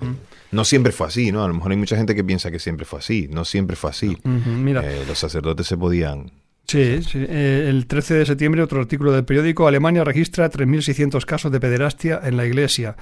[0.53, 1.45] no siempre fue así, ¿no?
[1.45, 3.29] A lo mejor hay mucha gente que piensa que siempre fue así.
[3.31, 4.17] No siempre fue así.
[4.25, 4.81] Mira.
[4.91, 6.33] Eh, los sacerdotes se podían...
[6.67, 7.19] Sí, sí.
[7.29, 12.23] Eh, el 13 de septiembre, otro artículo del periódico, Alemania registra 3.600 casos de pederastia
[12.25, 12.97] en la iglesia.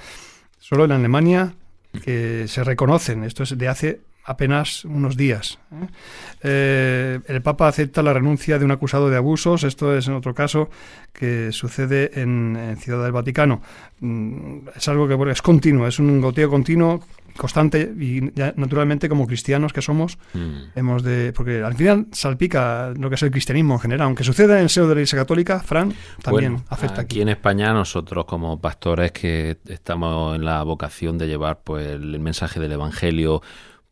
[0.58, 1.54] Solo en Alemania
[2.04, 3.22] que se reconocen.
[3.22, 5.58] Esto es de hace apenas unos días.
[5.72, 5.86] ¿eh?
[6.42, 9.64] Eh, el Papa acepta la renuncia de un acusado de abusos.
[9.64, 10.70] Esto es en otro caso
[11.12, 13.62] que sucede en, Ciudad del Vaticano.
[14.00, 17.00] Mm, es algo que es continuo, es un goteo continuo,
[17.36, 18.20] constante y
[18.56, 20.76] naturalmente como cristianos que somos mm.
[20.76, 24.58] hemos de porque al final salpica lo que es el cristianismo en general aunque suceda
[24.58, 27.16] en el seno de la Iglesia Católica Fran también afecta aquí.
[27.16, 32.20] aquí en España nosotros como pastores que estamos en la vocación de llevar pues el
[32.20, 33.42] mensaje del Evangelio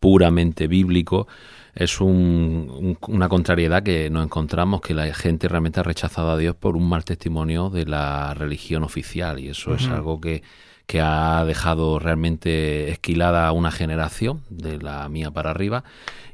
[0.01, 1.29] puramente bíblico,
[1.75, 6.77] es una contrariedad que nos encontramos que la gente realmente ha rechazado a Dios por
[6.77, 9.39] un mal testimonio de la religión oficial.
[9.39, 10.43] Y eso es algo que,
[10.87, 15.85] que ha dejado realmente esquilada a una generación, de la mía para arriba,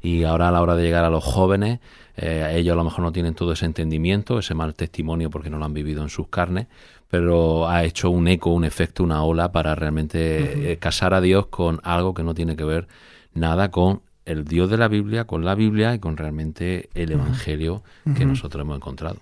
[0.01, 1.81] y ahora a la hora de llegar a los jóvenes,
[2.17, 5.59] eh, ellos a lo mejor no tienen todo ese entendimiento, ese mal testimonio porque no
[5.59, 6.67] lo han vivido en sus carnes,
[7.11, 11.47] pero ha hecho un eco, un efecto, una ola para realmente eh, casar a Dios
[11.49, 12.89] con algo que no tiene que ver
[13.37, 17.83] nada con el Dios de la Biblia, con la Biblia y con realmente el Evangelio
[18.17, 19.19] que nosotros hemos encontrado.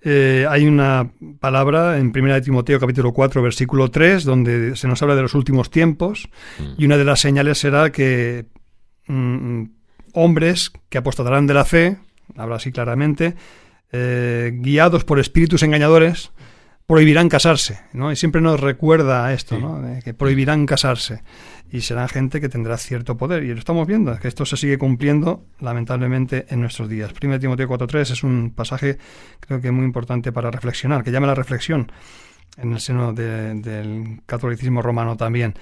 [0.00, 5.14] eh, hay una palabra en 1 Timoteo capítulo 4 versículo 3 donde se nos habla
[5.16, 6.64] de los últimos tiempos Mm.
[6.78, 8.46] y una de las señales será que
[9.06, 9.62] mm,
[10.14, 11.98] hombres que apostatarán de la fe,
[12.36, 13.34] habla así claramente,
[13.92, 16.32] eh, guiados por espíritus engañadores,
[16.88, 18.10] prohibirán casarse, ¿no?
[18.10, 19.60] Y siempre nos recuerda esto, Sí.
[19.62, 19.80] ¿no?
[19.82, 21.22] De que prohibirán casarse.
[21.70, 23.42] Y será gente que tendrá cierto poder.
[23.44, 27.12] Y lo estamos viendo, que esto se sigue cumpliendo, lamentablemente, en nuestros días.
[27.12, 28.96] 1 Timoteo 4.3 es un pasaje,
[29.38, 31.92] creo que muy importante para reflexionar, que llama a la reflexión
[32.56, 35.52] en el seno de- del catolicismo romano también.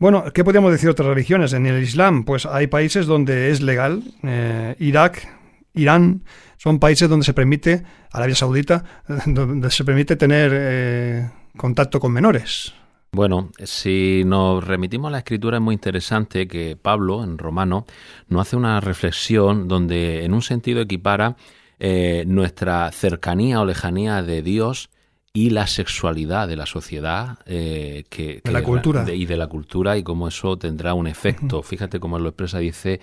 [0.00, 1.52] Bueno, ¿qué podríamos decir de otras religiones?
[1.52, 4.02] En el Islam, pues hay países donde es legal.
[4.24, 5.28] eh, Irak,
[5.74, 6.24] Irán,
[6.58, 8.84] son países donde se permite, Arabia Saudita,
[9.26, 12.74] donde se permite tener eh, contacto con menores.
[13.14, 17.84] Bueno, si nos remitimos a la escritura es muy interesante que Pablo, en Romano,
[18.28, 21.36] nos hace una reflexión donde en un sentido equipara
[21.78, 24.88] eh, nuestra cercanía o lejanía de Dios
[25.34, 29.04] y la sexualidad de la sociedad eh, que, De la cultura.
[29.04, 31.62] de- y de la cultura y cómo eso tendrá un efecto.
[31.62, 33.00] Fíjate cómo él lo expresa, dice,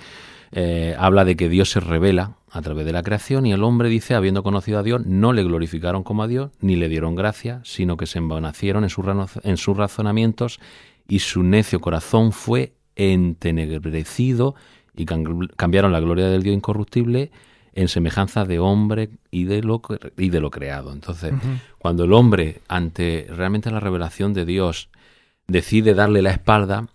[0.51, 3.89] eh, habla de que Dios se revela a través de la creación y el hombre
[3.89, 7.61] dice, habiendo conocido a Dios, no le glorificaron como a Dios, ni le dieron gracia,
[7.63, 10.59] sino que se envanecieron en, sus rano- en sus razonamientos
[11.07, 12.73] y su necio corazón fue
[13.43, 14.55] entenebrecido
[14.95, 17.31] y cam- cambiaron la gloria del Dios incorruptible
[17.73, 19.81] en semejanza de hombre y de lo,
[20.17, 20.91] y de lo creado.
[20.91, 21.33] Entonces,
[21.77, 24.89] cuando el hombre, ante realmente la revelación de Dios,
[25.47, 26.87] decide darle la espalda,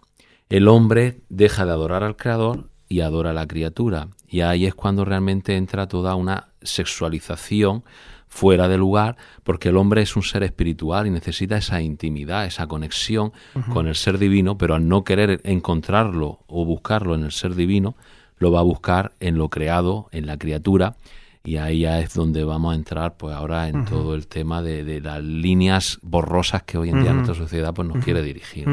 [0.50, 4.08] el hombre deja de adorar al Creador y adora a la criatura.
[4.34, 7.84] Y ahí es cuando realmente entra toda una sexualización
[8.26, 12.66] fuera de lugar, porque el hombre es un ser espiritual y necesita esa intimidad, esa
[12.66, 13.32] conexión
[13.72, 17.94] con el ser divino, pero al no querer encontrarlo o buscarlo en el ser divino,
[18.38, 20.96] lo va a buscar en lo creado, en la criatura,
[21.44, 24.82] y ahí ya es donde vamos a entrar pues ahora en todo el tema de,
[24.82, 28.66] de las líneas borrosas que hoy en día nuestra sociedad pues nos quiere dirigir.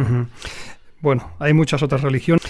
[1.01, 2.43] Bueno, hay muchas otras religiones.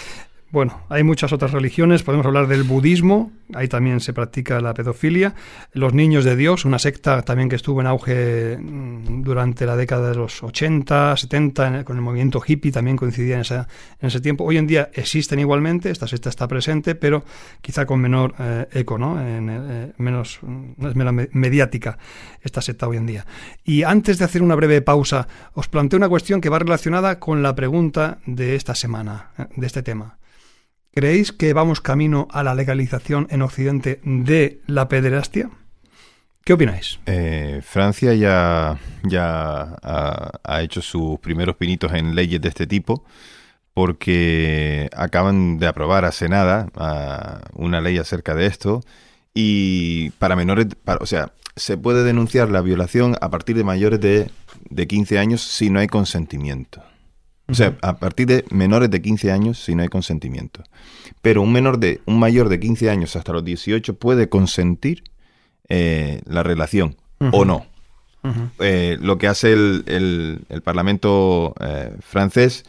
[0.52, 2.04] Bueno, hay muchas otras religiones.
[2.04, 3.32] Podemos hablar del budismo.
[3.54, 5.34] Ahí también se practica la pedofilia.
[5.72, 10.10] Los niños de Dios, una secta también que estuvo en auge mm, durante la década
[10.10, 13.68] de los 80, 70, en el- con el movimiento hippie también coincidía en, esa-
[14.02, 14.44] en ese tiempo.
[14.44, 15.90] Hoy en día existen igualmente.
[15.90, 17.24] Esta secta está presente, pero
[17.62, 19.22] quizá con menor eh, eco, ¿no?
[19.26, 21.98] En, eh, menos, no es menos me- mediática
[22.42, 23.26] esta secta hoy en día.
[23.64, 27.42] Y antes de hacer una breve pausa, os planteo una cuestión que va relacionada con
[27.42, 30.18] la pregunta de esta semana, eh, de este tema.
[30.94, 35.50] ¿Creéis que vamos camino a la legalización en Occidente de la pederastia?
[36.44, 37.00] ¿Qué opináis?
[37.06, 43.06] Eh, Francia ya, ya ha, hecho sus primeros pinitos en leyes de este tipo
[43.74, 48.82] porque acaban de aprobar hace nada ah, una ley acerca de esto
[49.34, 50.68] y para menores,
[51.00, 54.30] o sea, se puede denunciar la violación a partir de mayores de,
[54.70, 56.84] de 15 años si no hay consentimiento.
[57.52, 60.64] O sea, a partir de menores de 15 años si no hay consentimiento.
[61.22, 65.04] Pero un menor de un mayor de 15 años hasta los 18 puede consentir
[65.70, 66.96] eh, la relación
[67.34, 67.66] o no.
[68.60, 72.64] Eh, lo que hace el, el- el Parlamento eh, francés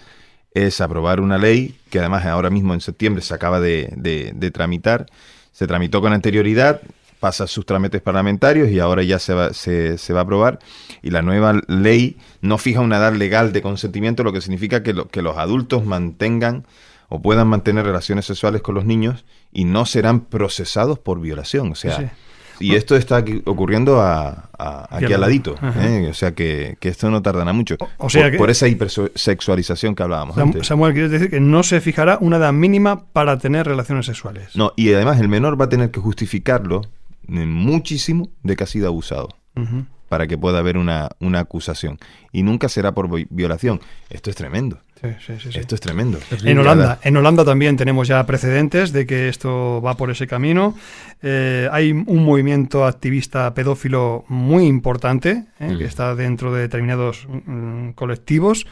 [0.54, 4.50] es aprobar una ley que además ahora mismo en septiembre se acaba de, de- de
[4.50, 5.06] tramitar.
[5.52, 6.80] Se tramitó con anterioridad,
[7.22, 10.58] pasa sus trámites parlamentarios y ahora ya se va, se, se va a aprobar.
[11.02, 14.92] Y la nueva ley no fija una edad legal de consentimiento, lo que significa que,
[14.92, 16.66] lo- que los adultos mantengan
[17.08, 21.70] o puedan mantener relaciones sexuales con los niños y no serán procesados por violación.
[21.70, 22.06] O sea, Sí.
[22.68, 25.54] y esto está aquí ocurriendo a, a- aquí al ladito.
[25.76, 26.08] ¿eh?
[26.10, 27.76] O sea que, que esto no tardará mucho.
[27.78, 30.66] O- o sea por, que- por esa hipersexualización que hablábamos Sam- antes.
[30.66, 34.56] Samuel, ¿quieres decir que no se fijará una edad mínima para tener relaciones sexuales?
[34.56, 36.82] No, y además el menor va a tener que justificarlo
[37.28, 39.28] muchísimo de que ha sido abusado
[40.08, 41.98] para que pueda haber una, una acusación.
[42.32, 43.80] Y nunca será por vi- violación.
[44.10, 44.78] Esto es tremendo.
[45.00, 45.58] Sí, sí, sí, sí.
[45.58, 46.18] Esto es tremendo.
[46.44, 50.76] En Holanda, en Holanda también tenemos ya precedentes de que esto va por ese camino.
[51.22, 55.78] Eh, hay un movimiento activista pedófilo muy importante eh, Mm.
[55.78, 58.66] que está dentro de determinados mm, colectivos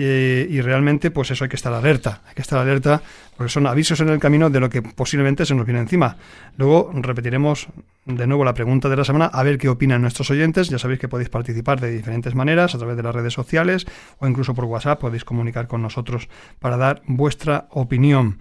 [0.00, 3.02] eh, y realmente pues eso hay que estar alerta, hay que estar alerta
[3.36, 6.16] porque son avisos en el camino de lo que posiblemente se nos viene encima.
[6.56, 7.66] Luego repetiremos
[8.04, 10.68] de nuevo la pregunta de la semana a ver qué opinan nuestros oyentes.
[10.68, 13.86] Ya sabéis que podéis participar de diferentes maneras a través de las redes sociales
[14.18, 16.28] o incluso por WhatsApp podéis comunicar con nosotros
[16.60, 18.38] para dar vuestra opinión.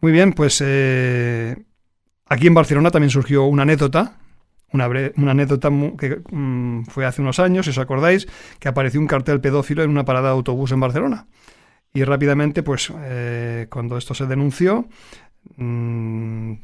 [0.00, 1.56] Muy bien, pues eh,
[2.26, 4.18] aquí en Barcelona también surgió una anécdota.
[4.72, 8.26] Una, anécdota que mm, fue hace unos años, si os acordáis,
[8.58, 11.26] que apareció un cartel pedófilo en una parada de autobús en Barcelona.
[11.94, 14.88] Y rápidamente, pues eh, cuando esto se denunció,
[15.56, 16.54] mm,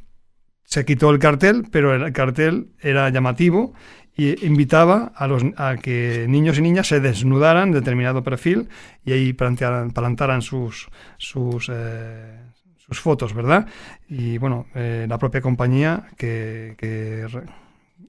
[0.65, 3.75] se quitó el cartel, pero el cartel era llamativo
[4.17, 8.69] y invitaba a, los, a que niños y niñas se desnudaran de determinado perfil
[9.05, 10.89] y ahí plantearan, plantaran sus,
[11.19, 12.41] sus, eh,
[12.77, 13.67] sus fotos, ¿verdad?
[14.09, 16.75] Y bueno, eh, la propia compañía que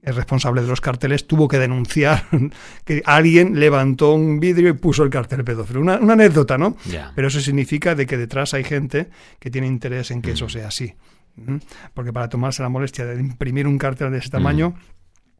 [0.02, 2.24] es responsable de los carteles, tuvo que denunciar
[2.84, 5.80] que alguien levantó un vidrio y puso el cartel pedófilo.
[5.80, 6.76] Una, una anécdota, ¿no?
[6.86, 7.12] Ya.
[7.14, 10.68] Pero eso significa de que detrás hay gente que tiene interés en que eso sea
[10.68, 10.94] así.
[11.36, 11.56] ¿Mm?
[11.94, 14.74] Porque para tomarse la molestia de imprimir un cartel de ese tamaño,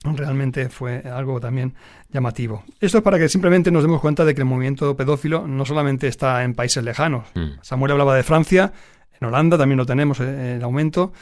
[0.05, 1.75] realmente fue algo también
[2.11, 2.65] llamativo.
[2.81, 6.09] Esto es para que simplemente nos demos cuenta de que el movimiento pedófilo no solamente
[6.09, 7.27] está en países lejanos.
[7.35, 7.61] Mm.
[7.63, 8.73] Samuel hablaba de Francia,
[9.21, 11.13] en Holanda también lo tenemos, eh, el aumento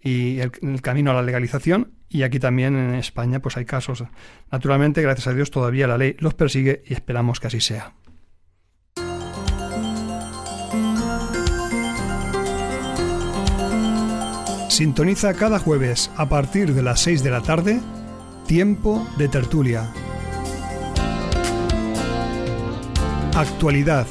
[0.00, 0.50] y el,
[0.82, 1.92] camino a la legalización.
[2.08, 4.04] Y aquí también en España pues hay casos.
[4.50, 7.92] Naturalmente, gracias a Dios, todavía la ley los persigue y esperamos que así sea.
[14.68, 17.80] Sintoniza cada jueves a partir de las 6 de la tarde
[18.48, 19.92] Tiempo de tertulia.
[23.34, 24.06] Actualidad,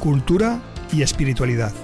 [0.00, 0.62] cultura
[0.94, 1.74] y espiritualidad.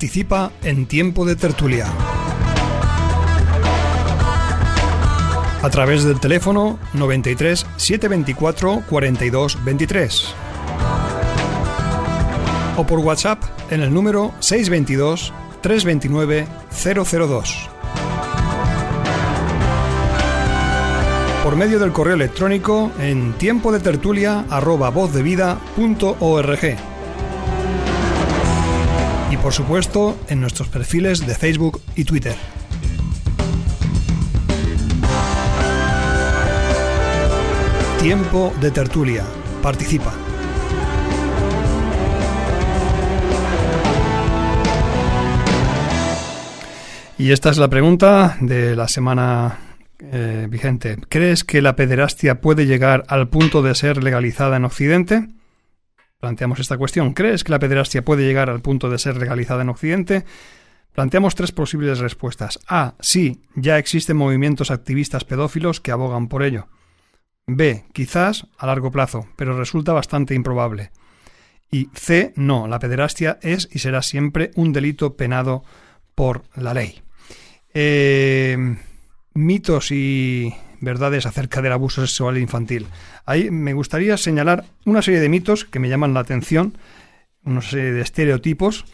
[0.00, 1.86] Participa en Tiempo de Tertulia.
[5.62, 10.34] A través del teléfono 93 724 42 23.
[12.78, 17.68] O por WhatsApp en el número 622 329 002.
[21.44, 24.46] Por medio del correo electrónico en tiempo de tertulia
[29.30, 32.34] y por supuesto en nuestros perfiles de Facebook y Twitter.
[38.02, 39.24] Tiempo de tertulia.
[39.62, 40.12] Participa.
[47.18, 49.58] Y esta es la pregunta de la semana
[49.98, 50.96] eh, vigente.
[51.10, 55.28] ¿Crees que la pederastia puede llegar al punto de ser legalizada en Occidente?
[56.20, 57.14] Planteamos esta cuestión.
[57.14, 60.24] ¿Crees que la pederastia puede llegar al punto de ser legalizada en Occidente?
[60.92, 62.60] Planteamos tres posibles respuestas.
[62.68, 62.94] A.
[63.00, 66.68] Sí, ya existen movimientos activistas pedófilos que abogan por ello.
[67.46, 67.84] B.
[67.92, 70.90] Quizás a largo plazo, pero resulta bastante improbable.
[71.70, 72.32] Y C.
[72.36, 75.64] No, la pederastia es y será siempre un delito penado
[76.14, 77.00] por la ley.
[77.72, 78.76] Eh,
[79.32, 82.86] mitos y verdades acerca del abuso sexual infantil.
[83.26, 86.76] Ahí me gustaría señalar una serie de mitos que me llaman la atención,
[87.44, 88.84] una serie de estereotipos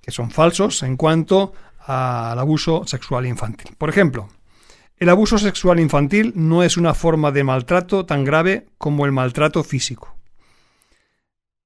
[0.00, 3.74] que son falsos en cuanto al abuso sexual infantil.
[3.76, 4.28] Por ejemplo,
[4.96, 9.64] el abuso sexual infantil no es una forma de maltrato tan grave como el maltrato
[9.64, 10.14] físico.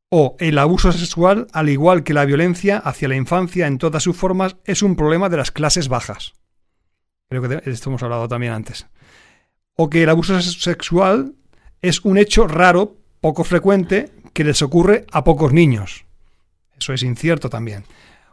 [0.09, 4.17] O el abuso sexual, al igual que la violencia hacia la infancia en todas sus
[4.17, 6.35] formas, es un problema de las clases bajas.
[7.29, 8.87] Creo que de esto hemos hablado también antes.
[9.77, 11.35] O que el abuso sexual
[11.83, 16.05] es un hecho raro, poco frecuente, que les ocurre a pocos niños.
[16.79, 17.85] Eso es incierto también.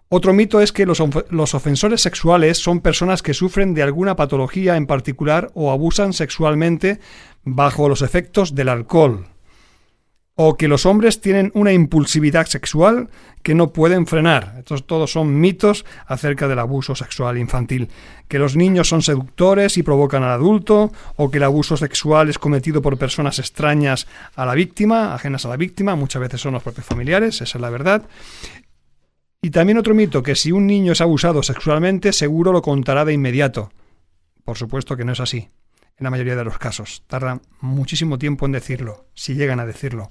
[0.09, 4.75] Otro mito es que los, los ofensores sexuales son personas que sufren de alguna patología
[4.75, 6.99] en particular o abusan sexualmente
[7.43, 9.27] bajo los efectos del alcohol.
[10.43, 13.09] O que los hombres tienen una impulsividad sexual
[13.43, 14.55] que no pueden frenar.
[14.57, 17.89] Estos todos son mitos acerca del abuso sexual infantil.
[18.27, 22.39] Que los niños son seductores y provocan al adulto, o que el abuso sexual es
[22.39, 26.63] cometido por personas extrañas a la víctima, ajenas a la víctima, muchas veces son los
[26.63, 28.01] propios familiares, esa es la verdad.
[29.43, 33.13] Y también otro mito, que si un niño es abusado sexualmente, seguro lo contará de
[33.13, 33.71] inmediato.
[34.43, 35.49] Por supuesto que no es así.
[36.01, 37.03] En la mayoría de los casos.
[37.05, 40.09] Tardan muchísimo tiempo en decirlo, si llegan a decirlo.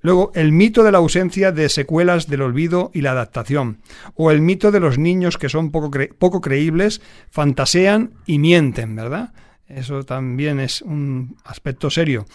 [0.00, 3.78] Luego, el mito de la ausencia de secuelas del olvido y la adaptación.
[4.16, 8.96] O el mito de los niños que son poco, cre- poco creíbles, fantasean y mienten,
[8.96, 9.32] ¿verdad?
[9.68, 12.26] Eso también es un aspecto serio.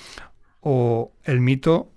[0.61, 1.91] O el mito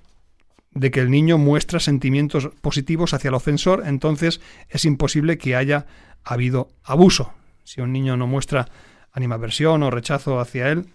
[0.72, 4.40] de que el niño muestra sentimientos positivos hacia el ofensor, entonces
[4.70, 5.86] es imposible que haya
[6.24, 7.32] habido abuso.
[7.62, 8.66] Si un niño no muestra
[9.12, 10.88] animadversión o rechazo hacia él,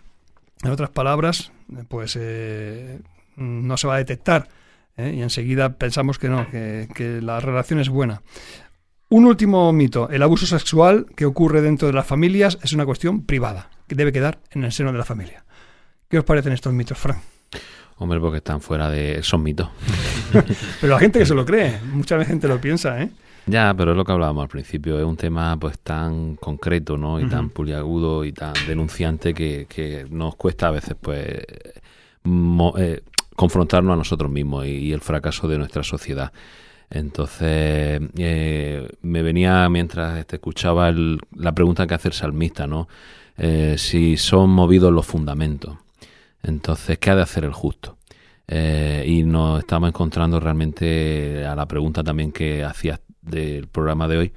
[0.63, 1.51] en otras palabras,
[1.87, 2.99] pues eh,
[3.35, 4.47] no se va a detectar
[4.97, 5.13] ¿eh?
[5.15, 8.21] y enseguida pensamos que no, que, que la relación es buena.
[9.09, 13.25] Un último mito, el abuso sexual que ocurre dentro de las familias es una cuestión
[13.25, 15.43] privada, que debe quedar en el seno de la familia.
[16.07, 17.19] ¿Qué os parecen estos mitos, Frank?
[17.97, 19.21] Hombre, porque están fuera de...
[19.21, 19.69] son mitos.
[20.81, 23.09] Pero la gente que se lo cree, mucha gente lo piensa, ¿eh?
[23.47, 27.19] Ya, pero es lo que hablábamos al principio, es un tema pues tan concreto, ¿no?
[27.19, 31.39] Y tan puliagudo y tan denunciante que, que nos cuesta a veces pues
[32.23, 33.01] mo- eh,
[33.35, 36.31] confrontarnos a nosotros mismos y, y el fracaso de nuestra sociedad.
[36.89, 42.87] Entonces, eh, me venía mientras te escuchaba el- la pregunta que hace el salmista, ¿no?
[43.37, 45.77] Eh, si son movidos los fundamentos.
[46.43, 47.97] Entonces, ¿qué ha de hacer el justo?
[48.47, 54.17] Eh, y nos estamos encontrando realmente a la pregunta también que hacías del programa de
[54.17, 54.33] hoy,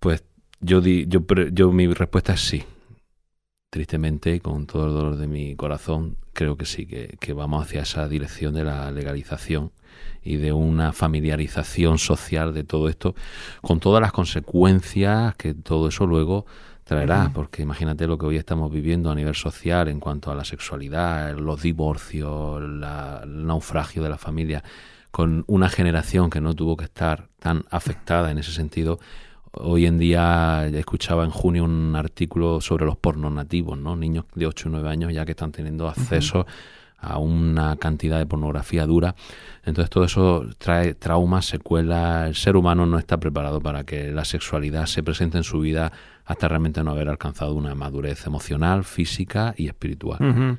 [0.00, 0.24] pues
[0.60, 1.20] yo di, yo,
[1.52, 2.64] yo mi respuesta es sí.
[3.70, 7.82] Tristemente, con todo el dolor de mi corazón, creo que sí, que, que vamos hacia
[7.82, 9.72] esa dirección de la legalización
[10.22, 13.14] y de una familiarización social de todo esto,
[13.62, 16.44] con todas las consecuencias que todo eso luego
[16.84, 20.44] traerá, porque imagínate lo que hoy estamos viviendo a nivel social en cuanto a la
[20.44, 24.62] sexualidad, los divorcios, la- el naufragio de la familia,
[25.12, 28.98] con una generación que no tuvo que estar tan afectada en ese sentido.
[29.52, 33.94] Hoy en día escuchaba en junio un artículo sobre los pornos nativos, ¿no?
[33.94, 36.46] Niños de 8 o 9 años ya que están teniendo acceso
[36.96, 39.14] a una cantidad de pornografía dura.
[39.64, 42.28] Entonces todo eso trae traumas, secuelas.
[42.28, 45.92] El ser humano no está preparado para que la sexualidad se presente en su vida
[46.24, 50.58] hasta realmente no haber alcanzado una madurez emocional, física y espiritual.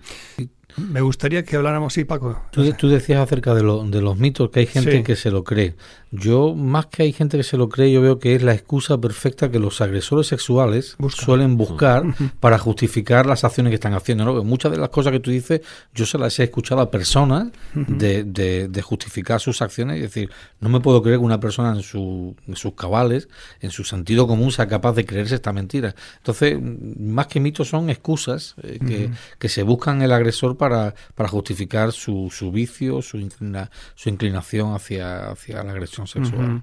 [0.78, 2.41] Me gustaría que habláramos, sí, Paco.
[2.51, 5.03] Tú, tú decías acerca de, lo- de los mitos que hay gente Sí.
[5.03, 5.76] que se lo cree.
[6.16, 8.99] Yo, más que hay gente que se lo cree, yo veo que es la excusa
[8.99, 10.95] perfecta que los agresores sexuales
[11.26, 12.03] suelen buscar
[12.39, 14.24] para justificar las acciones que están haciendo.
[14.24, 14.43] ¿no?
[14.43, 15.61] Muchas de las cosas que tú dices,
[15.95, 20.30] yo se las he escuchado a personas de, de- de justificar sus acciones y decir,
[20.59, 23.28] no me puedo creer que una persona en, su- en sus cabales,
[23.59, 25.95] en su sentido común, sea capaz de creerse esta mentira.
[26.18, 29.09] Entonces, mm, más que mitos son excusas eh, que,
[29.39, 34.76] que se buscan el agresor para, para justificar su, su vicio, su, inclina- su inclinación
[34.76, 36.62] hacia, hacia la agresión sexual.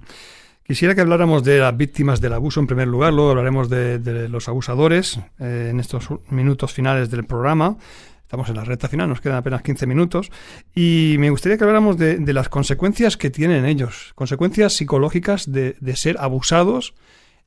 [0.71, 4.47] Quisiera que habláramos de las víctimas del abuso en primer lugar, luego hablaremos de, los
[4.47, 7.77] abusadores eh, en estos minutos finales del programa.
[8.21, 10.31] Estamos en la recta final, nos quedan apenas 15 minutos.
[10.73, 16.15] Y me gustaría que habláramos de, las consecuencias que tienen ellos, consecuencias psicológicas de, ser
[16.19, 16.93] abusados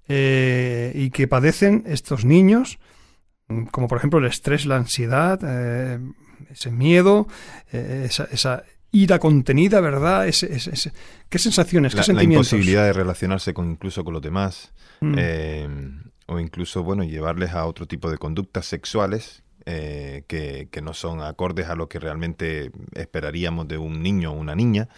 [0.06, 2.78] eh, y que padecen estos niños,
[3.70, 5.98] como por ejemplo el estrés, la ansiedad, eh,
[6.50, 7.26] ese miedo,
[7.72, 8.64] esa
[8.94, 10.24] ira contenida, ¿verdad?
[10.24, 12.52] ¿Qué sensaciones, qué La, la sentimientos?
[12.52, 14.72] imposibilidad de relacionarse con incluso con los demás.
[15.00, 15.14] Mm.
[15.18, 15.68] eh,
[16.26, 21.20] o incluso, bueno, llevarles a otro tipo de conductas sexuales eh, que, que no son
[21.20, 24.88] acordes a lo que realmente esperaríamos de un niño o una niña.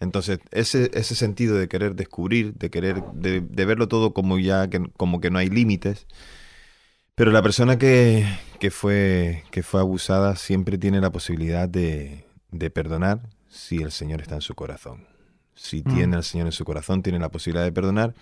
[0.00, 4.68] Entonces, ese, ese sentido de querer descubrir, de querer, de, de verlo todo como ya
[4.68, 6.06] que, como que no hay límites.
[7.14, 8.26] Pero la persona que,
[8.58, 14.20] que fue, que fue abusada siempre tiene la posibilidad de, de perdonar si el Señor
[14.22, 15.06] está en su corazón.
[15.54, 15.94] Si Mm.
[15.94, 18.14] tiene al Señor en su corazón, tiene la posibilidad de perdonar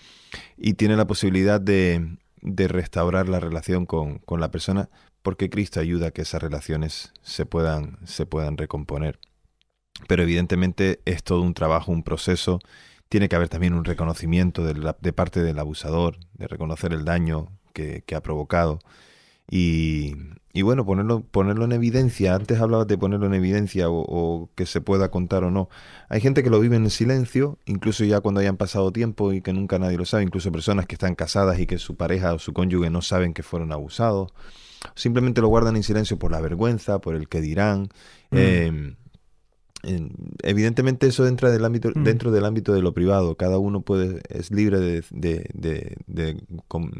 [0.56, 4.88] y tiene la posibilidad de, de restaurar la relación con, con la persona
[5.22, 9.20] porque Cristo ayuda a que esas relaciones se puedan, se puedan recomponer.
[10.08, 12.58] Pero evidentemente es todo un trabajo, un proceso.
[13.10, 17.04] Tiene que haber también un reconocimiento de, la- de parte del abusador, de reconocer el
[17.04, 18.78] daño que, que ha provocado.
[19.52, 20.14] Y,
[20.52, 22.34] y bueno, ponerlo, ponerlo en evidencia.
[22.36, 25.68] Antes hablabas de ponerlo en evidencia o, o que se pueda contar o no.
[26.08, 29.52] Hay gente que lo vive en silencio, incluso ya cuando hayan pasado tiempo y que
[29.52, 32.52] nunca nadie lo sabe, incluso personas que están casadas y que su pareja o su
[32.52, 34.32] cónyuge no saben que fueron abusados.
[34.94, 37.88] Simplemente lo guardan en silencio por la vergüenza, por el que dirán.
[38.30, 38.36] Mm.
[38.36, 38.99] Eh, en-
[40.42, 42.04] evidentemente eso entra del ámbito, Mm.
[42.04, 43.36] dentro del ámbito de lo privado.
[43.36, 46.36] Cada uno puede es libre de, de- de- de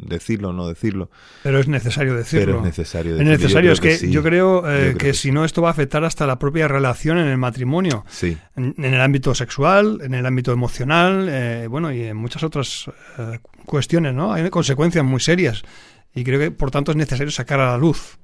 [0.07, 1.11] decirlo o no decirlo,
[1.43, 2.47] Pero es necesario decirlo.
[2.47, 3.33] pero es necesario Es decirlo.
[3.35, 4.11] Yo necesario, es que, sí.
[4.11, 6.68] yo creo eh, creo que, que si no esto va a afectar hasta la propia
[6.68, 11.66] relación en el matrimonio, Sí, en, en el ámbito sexual, en el ámbito emocional, eh,
[11.68, 14.33] bueno, y en muchas otras eh, cuestiones, ¿no?
[14.33, 15.62] Hay consecuencias muy serias
[16.14, 18.18] y creo que por tanto es necesario sacar a la luz.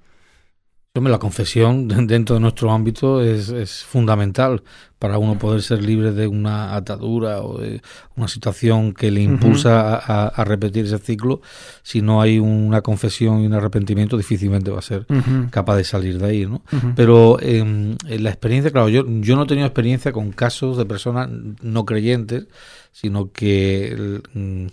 [1.03, 4.63] La confesión de- dentro de nuestro ámbito es, es fundamental
[4.99, 7.83] para uno poder ser libre de una atadura o de
[8.17, 11.43] una situación que le impulsa a, a- a repetir ese ciclo.
[11.83, 15.05] Si no hay una confesión y un arrepentimiento, difícilmente va a ser
[15.51, 16.63] capaz de salir de ahí, ¿no?
[16.97, 20.87] Pero eh, en la experiencia, claro, yo, yo no he tenido experiencia con casos de
[20.87, 21.29] personas
[21.61, 22.47] no creyentes,
[22.91, 24.67] sino que mm,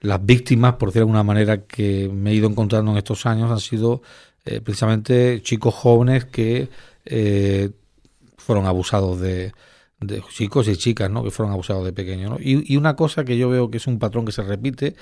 [0.00, 3.50] las víctimas, por decirlo de alguna manera, que me he ido encontrando en estos años
[3.50, 4.00] han sido
[4.46, 6.68] eh, precisamente chicos jóvenes que
[7.04, 7.70] eh,
[8.38, 9.52] fueron abusados de,
[10.30, 11.24] chicos y chicas, ¿no?
[11.24, 14.24] Que fueron abusados de pequeños, y una cosa que yo veo que es un patrón
[14.24, 14.94] que se repite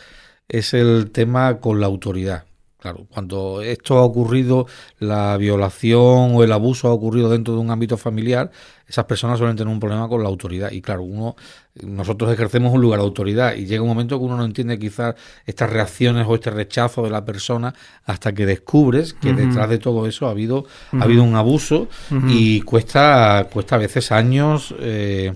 [0.49, 2.45] es el tema con la autoridad.
[2.85, 4.67] Claro, cuando esto ha ocurrido,
[4.99, 8.51] la violación o el abuso ha ocurrido dentro de un ámbito familiar,
[8.87, 10.71] esas personas suelen tener un problema con la autoridad.
[10.71, 11.35] Y claro, uno,
[11.83, 15.15] nosotros ejercemos un lugar de autoridad y llega un momento que uno no entiende quizás
[15.47, 17.75] estas reacciones o este rechazo de la persona
[18.05, 21.89] hasta que descubres que detrás de todo eso ha habido, ha habido un abuso
[22.29, 25.33] y cuesta, cuesta a veces años eh,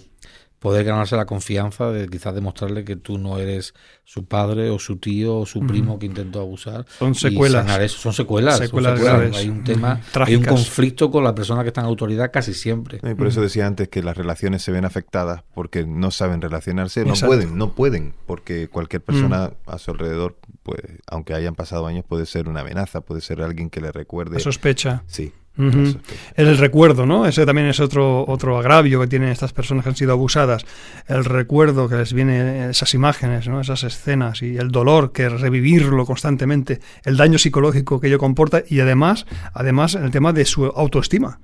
[0.59, 4.97] poder ganarse la confianza de quizás demostrarle que tú no eres su padre o su
[4.97, 6.87] tío o su primo que intentó abusar.
[6.99, 7.65] Son secuelas.
[7.65, 7.99] sanar eso.
[7.99, 8.59] Son secuelas.
[8.59, 9.35] son.
[9.35, 13.01] Hay un tema, hay un conflicto con la persona que está en autoridad casi siempre.
[13.03, 17.05] y por eso decía antes que las relaciones se ven afectadas porque no saben relacionarse,
[17.05, 17.27] no Exacto.
[17.27, 22.27] pueden, no pueden, porque cualquier persona a su alrededor, pues, aunque hayan pasado años, puede
[22.27, 24.37] ser una amenaza, puede ser alguien que le recuerde.
[24.37, 25.05] La sospecha.
[25.07, 25.33] Sí.
[25.59, 26.21] La sospecha.
[26.37, 27.27] El recuerdo, ¿no?
[27.27, 30.65] Ese también es otro, otro agravio que tienen estas personas que han sido abusadas.
[31.07, 33.61] El recuerdo que les viene, esas imágenes, ¿no?
[33.61, 38.81] Esas escenas y el dolor que revivirlo constantemente, el daño psicológico que ello comporta y
[38.81, 41.41] además, además el tema de su autoestima,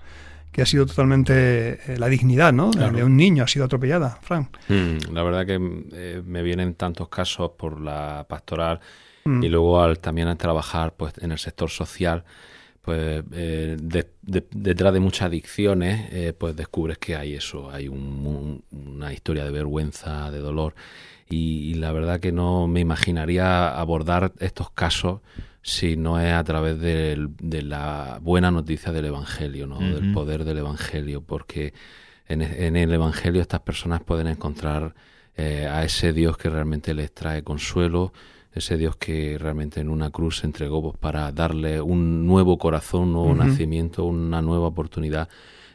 [0.52, 1.34] que ha sido totalmente
[1.92, 2.70] eh, la dignidad, ¿no?
[2.70, 2.96] Claro.
[2.96, 4.56] De un niño ha sido atropellada, Frank.
[4.68, 5.58] Mm, la verdad que
[5.92, 8.80] eh, me vienen tantos casos por la pastoral
[9.24, 9.42] Mm.
[9.42, 12.24] y luego al también al trabajar pues en el sector social
[12.84, 17.88] pues eh, de- de- detrás de muchas adicciones eh, pues descubres que hay eso hay
[17.88, 20.74] un- un- una historia de vergüenza de dolor.
[21.28, 25.20] Y, y la verdad que no me imaginaría abordar estos casos
[25.62, 30.44] si no es a través del- de la buena noticia del evangelio no del poder
[30.44, 31.72] del evangelio porque
[32.28, 34.94] en, e- en el evangelio estas personas pueden encontrar
[35.36, 38.12] eh, a ese Dios que realmente les trae consuelo,
[38.54, 43.02] ese Dios que realmente en una cruz se entregó pues, para darle un nuevo corazón,
[43.08, 45.28] un nuevo nacimiento, una nueva oportunidad,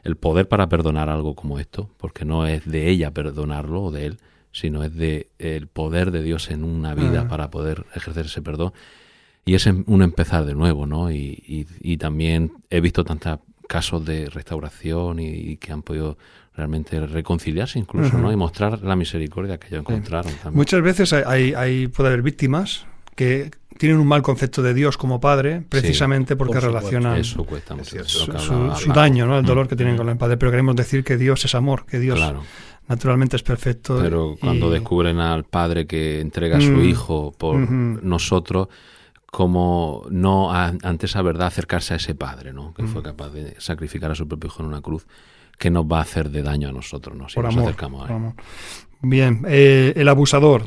[0.04, 4.06] el poder para perdonar algo como esto, porque no es de ella perdonarlo o de
[4.06, 4.18] él,
[4.52, 7.28] sino es de el poder de Dios en una vida Ah.
[7.28, 8.72] para poder ejercer ese perdón.
[9.46, 11.12] Y es un empezar de nuevo, ¿no?
[11.12, 16.18] Y, y- y también he visto tantos casos de restauración y, y que han podido
[16.60, 18.18] realmente reconciliarse incluso.
[18.18, 18.32] ¿no?
[18.32, 20.55] Y mostrar la misericordia que ellos encontraron también.
[20.57, 22.86] Muchas veces hay, puede haber víctimas
[23.16, 26.80] que tienen un mal concepto de Dios como padre, precisamente porque por supuesto.
[26.89, 27.89] relacionan Eso cuesta mucho.
[27.91, 28.07] cierto.
[28.38, 29.38] eso su, su- daño, ¿no?
[29.39, 30.36] el dolor que tienen con el padre.
[30.38, 32.43] Pero queremos decir que Dios es amor, que Dios Claro,
[32.89, 33.97] naturalmente es perfecto.
[34.01, 36.82] pero y- cuando descubren al padre que entrega a su Mm.
[36.89, 38.68] hijo por nosotros,
[39.26, 42.74] como no a- ante esa verdad acercarse a ese padre, ¿no?
[42.74, 42.88] Que Mm.
[42.88, 45.05] fue capaz de sacrificar a su propio hijo en una cruz,
[45.60, 47.30] que nos va a hacer de daño a nosotros, ¿no?
[47.30, 48.16] Si por nos amor, acercamos a por él.
[48.18, 48.34] amor.
[49.01, 50.64] Bien, eh, el abusador.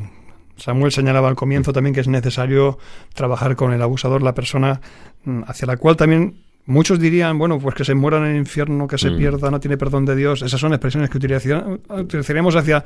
[0.55, 2.77] Samuel señalaba al comienzo también que es necesario
[3.15, 4.79] trabajar con el abusador, la persona
[5.25, 6.35] mm, hacia la cual también
[6.65, 9.17] muchos dirían, bueno, pues que se muera en el infierno, que se Mm.
[9.17, 10.43] pierda, no tiene perdón de Dios.
[10.43, 12.85] Esas son expresiones que utilizaríamos utilizaríamos hacia,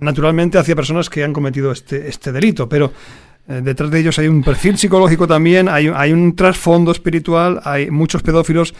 [0.00, 2.68] naturalmente, hacia personas que han cometido este, este delito.
[2.68, 2.92] Pero
[3.48, 7.90] eh, detrás de ellos hay un perfil psicológico también, hay, hay un trasfondo espiritual, hay
[7.90, 8.74] muchos pedófilos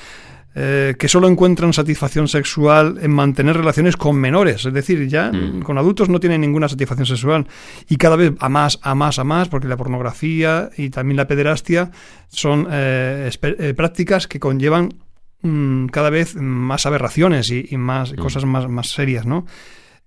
[0.54, 5.60] eh, que solo encuentran satisfacción sexual en mantener relaciones con menores, es decir, ya Mm.
[5.62, 7.46] con adultos no tienen ninguna satisfacción sexual
[7.88, 11.26] y cada vez a más, a más, a más, porque la pornografía y también la
[11.26, 11.90] pederastia
[12.28, 14.94] son eh, eh, prácticas que conllevan
[15.42, 19.46] mm, cada vez más aberraciones y, y más cosas más, más serias, ¿no?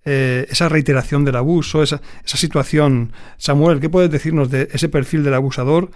[0.04, 3.14] Eh, esa reiteración del abuso, esa, esa situación.
[3.38, 5.92] Samuel, ¿qué puedes decirnos de ese perfil del abusador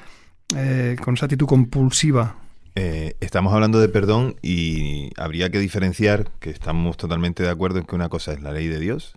[0.56, 2.36] eh, con esa actitud compulsiva?
[2.76, 7.86] Eh, estamos hablando de perdón y habría que diferenciar que estamos totalmente de acuerdo en
[7.86, 9.14] que una cosa es la ley de Dios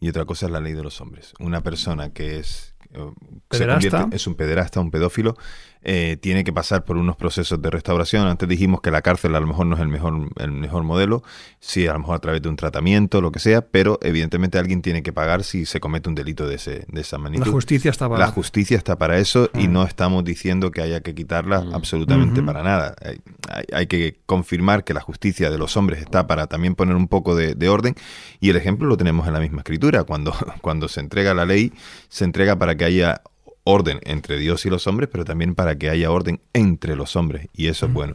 [0.00, 1.32] y otra cosa es la ley de los hombres.
[1.38, 3.58] Una persona que es, eh, se
[4.00, 5.36] convierte- es un pederasta, un pedófilo,
[5.82, 8.26] eh, tiene que pasar por unos procesos de restauración.
[8.26, 11.22] Antes dijimos que la cárcel a lo mejor no es el mejor, el mejor modelo,
[11.60, 14.82] sí, a lo mejor a través de un tratamiento, lo que sea, pero evidentemente alguien
[14.82, 17.46] tiene que pagar si se comete un delito de, ese, de esa magnitud.
[17.46, 18.18] La justicia estaba.
[18.18, 19.72] La justicia está para eso y Mm.
[19.72, 21.74] no estamos diciendo que haya que quitarla Mm.
[21.74, 22.94] absolutamente para nada.
[23.04, 23.20] Hay,
[23.50, 27.08] hay- hay que confirmar que la justicia de los hombres está para también poner un
[27.08, 27.94] poco de, de orden
[28.40, 30.04] y el ejemplo lo tenemos en la misma escritura.
[30.04, 31.72] Cuando, cuando se entrega la ley,
[32.08, 33.22] se entrega para que haya
[33.68, 37.48] orden entre Dios y los hombres, pero también para que haya orden entre los hombres
[37.54, 38.14] y eso es bueno.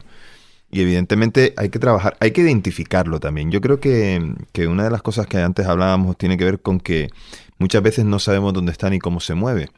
[0.70, 3.52] Y evidentemente hay que trabajar, hay que identificarlo también.
[3.52, 6.80] Yo creo que, que una de las cosas que antes hablábamos tiene que ver con
[6.80, 7.10] que
[7.58, 9.68] muchas veces no sabemos dónde está ni cómo se mueve.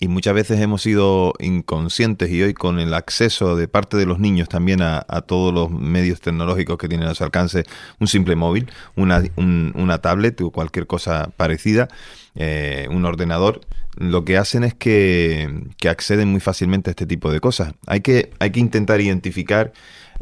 [0.00, 4.18] Y muchas veces hemos sido inconscientes y hoy con el acceso de parte de los
[4.18, 7.64] niños también a, a todos los medios tecnológicos que tienen a su alcance,
[8.00, 11.88] un simple móvil, una, un- una tablet o cualquier cosa parecida,
[12.34, 13.60] eh, un ordenador,
[13.96, 17.72] lo que hacen es que, que acceden muy fácilmente a este tipo de cosas.
[17.86, 19.72] Hay que, hay que intentar identificar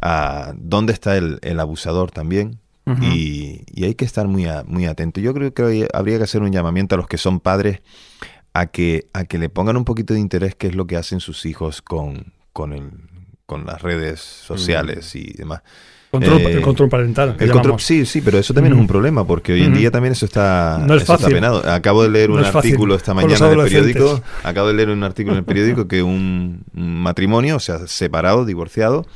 [0.03, 2.59] a dónde está el, el abusador también,
[3.01, 5.20] y, y hay que estar muy, a- muy atento.
[5.20, 7.81] Yo creo que habría que hacer un llamamiento a los que son padres
[8.55, 11.20] a que, a que le pongan un poquito de interés qué es lo que hacen
[11.20, 12.90] sus hijos con, con, el,
[13.46, 15.62] con las redes sociales y demás.
[16.11, 17.36] Control, Eh, el control parental.
[17.40, 20.12] El control- sí, sí, pero eso también es un problema porque hoy en día también
[20.12, 21.34] eso está, No es eso está fácil.
[21.36, 21.66] penado.
[21.70, 24.20] Acabo de leer No un artículo esta mañana en el periódico.
[24.42, 29.07] Acabo de leer un artículo en el periódico que un matrimonio, o sea, separado, divorciado,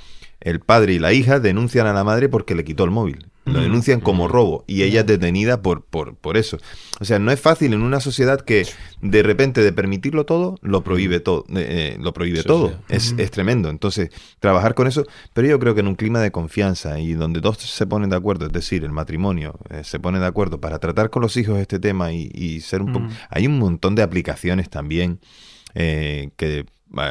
[0.40, 3.26] el padre y la hija denuncian a la madre porque le quitó el móvil.
[3.46, 6.58] Lo denuncian como robo y ella es detenida por, por, por eso.
[7.00, 8.66] O sea, no es fácil en una sociedad que
[9.00, 11.44] de repente de permitirlo todo, lo prohíbe todo.
[11.50, 12.70] eh, eh, lo prohíbe Sí, todo.
[12.70, 12.74] sí.
[12.88, 13.70] Es, es tremendo.
[13.70, 17.40] Entonces, trabajar con eso, pero yo creo que en un clima de confianza y donde
[17.40, 20.78] dos se ponen de acuerdo, es decir, el matrimonio eh, se pone de acuerdo para
[20.80, 23.06] tratar con los hijos este tema y, y ser un poco...
[23.06, 23.10] Mm.
[23.30, 25.20] Hay un montón de aplicaciones también
[25.74, 26.66] eh, que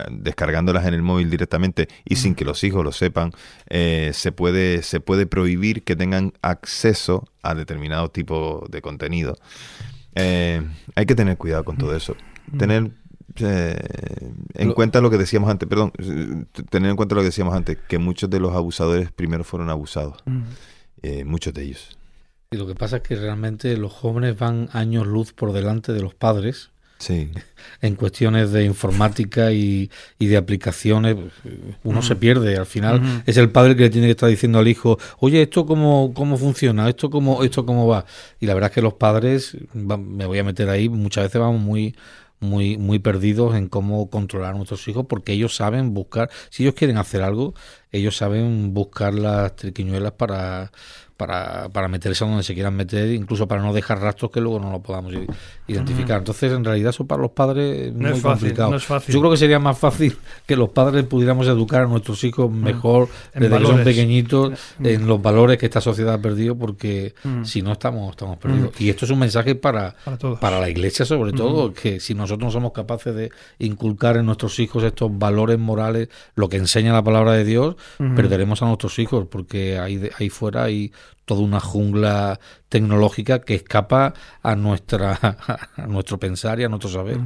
[0.10, 3.32] descargándolas en el móvil directamente y sin que los hijos lo sepan,
[3.70, 9.36] eh, se, puede, se puede prohibir que tengan acceso a determinado tipo de contenido.
[10.16, 10.62] Eh,
[10.96, 12.16] hay que tener cuidado con todo eso.
[12.58, 12.92] Tener
[13.38, 15.92] eh, en Lo- cuenta lo que decíamos antes, perdón,
[16.70, 20.18] tener en cuenta lo que decíamos antes, que muchos de los abusadores primero fueron abusados,
[20.26, 20.44] Mm.
[21.26, 21.98] muchos de ellos.
[22.52, 26.02] Y lo que pasa es que realmente los jóvenes van años luz por delante de
[26.02, 27.30] los padres Sí,
[27.82, 31.16] en cuestiones de informática y, y de aplicaciones.
[31.84, 32.58] Uno se pierde.
[32.58, 33.22] Al final Ujú.
[33.26, 36.38] es el padre que le tiene que estar diciendo al hijo, oye, ¿esto cómo, cómo
[36.38, 36.88] funciona?
[36.90, 38.06] ¿Esto cómo, ¿Esto cómo va?
[38.40, 41.62] Y la verdad es que los padres, me voy a meter ahí, muchas veces vamos
[41.62, 41.96] muy
[42.42, 46.76] muy muy perdidos en cómo controlar a nuestros hijos porque ellos saben buscar si ellos
[46.76, 47.54] quieren hacer algo
[47.94, 50.72] ellos saben buscar las triquiñuelas para
[51.18, 54.60] para, para meterse a donde se quieran meter, incluso para no dejar rastros que luego
[54.60, 55.14] no lo podamos
[55.68, 56.20] identificar.
[56.20, 58.72] Entonces, en realidad, eso para los padres es No muy es fácil, complicado.
[58.72, 59.14] no es fácil.
[59.14, 63.08] Yo creo que sería más fácil que los padres pudiéramos educar a nuestros hijos mejor
[63.34, 64.86] En desde que son pequeñitos Mm.
[64.86, 67.44] en los valores que esta sociedad ha perdido, porque Mm.
[67.46, 68.80] si no estamos, estamos perdidos.
[68.80, 70.40] Y esto es un mensaje para, Para todos.
[70.40, 74.60] para la iglesia sobre todo, que si nosotros no somos capaces de inculcar en nuestros
[74.60, 77.76] hijos estos valores morales, lo que enseña la palabra de Dios,
[78.16, 80.92] perderemos a nuestros hijos, porque ahí, de- ahí fuera hay
[81.26, 82.40] toda una jungla
[82.70, 85.14] tecnológica que escapa a nuestra
[85.78, 87.18] a nuestro pensar y a nuestro saber.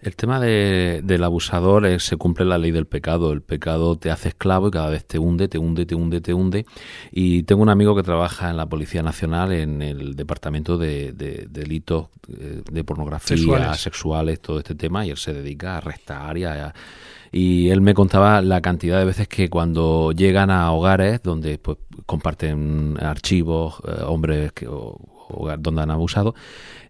[0.00, 3.32] El tema de- del abusador es, se cumple la ley del pecado.
[3.32, 6.34] El pecado te hace esclavo y cada vez te hunde, te hunde, te hunde, te
[6.34, 6.66] hunde.
[7.12, 11.46] Y tengo un amigo que trabaja en la Policía Nacional en el departamento de, de
[11.48, 13.80] delitos eh, de pornografía, Sexuales.
[13.80, 14.40] sexuales.
[14.40, 16.74] todo este tema, y él se dedica a arrestar y a,
[17.32, 21.78] y él me contaba la cantidad de veces que cuando llegan a hogares donde pues,
[22.06, 25.00] comparten archivos, eh, hombres que, o,
[25.58, 26.34] donde han abusado,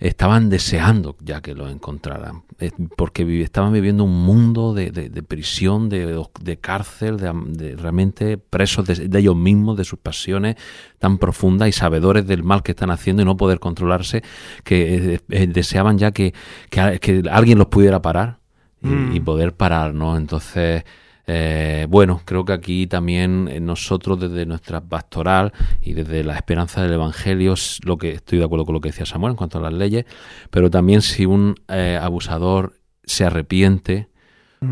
[0.00, 5.22] estaban deseando ya que los encontraran, eh, porque estaban viviendo un mundo de, de- de
[5.22, 10.56] prisión, de, de cárcel, de, realmente presos de, ellos mismos, de sus pasiones
[10.98, 14.24] tan profundas y sabedores del mal que están haciendo y no poder controlarse,
[14.64, 16.34] que eh, deseaban ya que,
[16.70, 18.41] que alguien los pudiera parar
[18.82, 19.16] y, Mm.
[19.16, 20.16] y poder parar, ¿no?
[20.16, 20.84] Entonces,
[21.26, 26.82] eh, bueno, creo que aquí también eh, nosotros desde nuestra pastoral y desde la esperanza
[26.82, 29.58] del Evangelio, es lo que estoy de acuerdo con lo que decía Samuel en cuanto
[29.58, 30.04] a las leyes,
[30.50, 32.74] pero también si un eh, abusador
[33.04, 34.08] se arrepiente,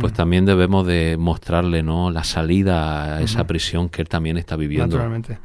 [0.01, 0.17] pues Mm.
[0.17, 4.87] también debemos de mostrarle no la salida a esa prisión que él también está viviendo.
[4.97, 5.39] Naturalmente.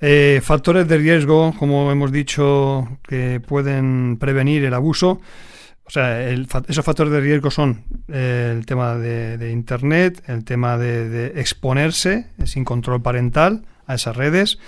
[0.00, 5.20] Eh, factores de riesgo, como hemos dicho, que pueden prevenir el abuso.
[5.86, 10.44] O sea, el esos factores de riesgo son eh, el tema de, de Internet, el
[10.44, 14.58] tema de, de exponerse eh, sin control parental a esas redes.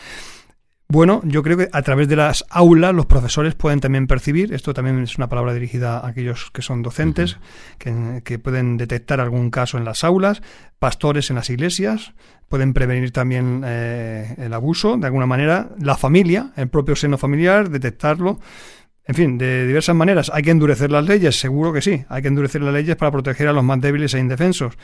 [0.90, 4.72] Bueno, yo creo que a través de las aulas los profesores pueden también percibir, esto
[4.72, 7.36] también es una palabra dirigida a aquellos que son docentes,
[7.76, 10.40] que, que pueden detectar algún caso en las aulas,
[10.78, 12.14] pastores en las iglesias,
[12.48, 17.68] pueden prevenir también eh, el abuso de alguna manera, la familia, el propio seno familiar,
[17.68, 18.40] detectarlo.
[19.08, 20.30] En fin, de diversas maneras.
[20.34, 22.04] Hay que endurecer las leyes, seguro que sí.
[22.10, 24.74] Hay que endurecer las leyes para proteger a los más débiles e indefensos.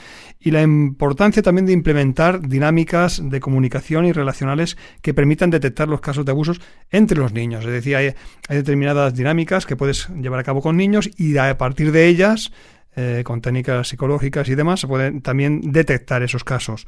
[0.41, 6.01] Y la importancia también de implementar dinámicas de comunicación y relacionales que permitan detectar los
[6.01, 7.67] casos de abusos entre los niños.
[7.67, 8.15] Es decir, hay,
[8.49, 12.51] determinadas dinámicas que puedes llevar a cabo con niños y a partir de ellas,
[12.97, 16.87] eh, con técnicas psicológicas y demás, se pueden también detectar esos casos.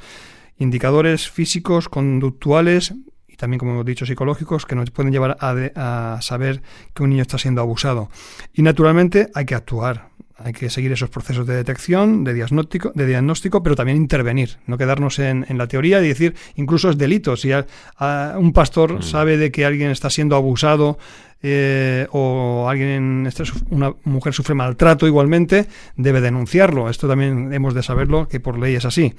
[0.56, 2.94] Indicadores físicos, conductuales
[3.36, 6.62] y también, como hemos dicho, psicológicos que nos pueden llevar a, de- a saber
[6.94, 8.08] que un niño está siendo abusado.
[8.54, 10.08] Y naturalmente hay que actuar.
[10.38, 14.58] Hay que seguir esos procesos de detección, de diagnóstico, de diagnóstico pero también intervenir.
[14.66, 17.36] No quedarnos en, en la teoría y decir, incluso es delito.
[17.36, 17.66] Si a-
[17.96, 20.98] a un pastor sabe de que alguien está siendo abusado
[21.42, 25.66] eh, o alguien, suf- una mujer sufre maltrato igualmente,
[25.96, 26.90] debe denunciarlo.
[26.90, 29.14] Esto también hemos de saberlo, que por ley es así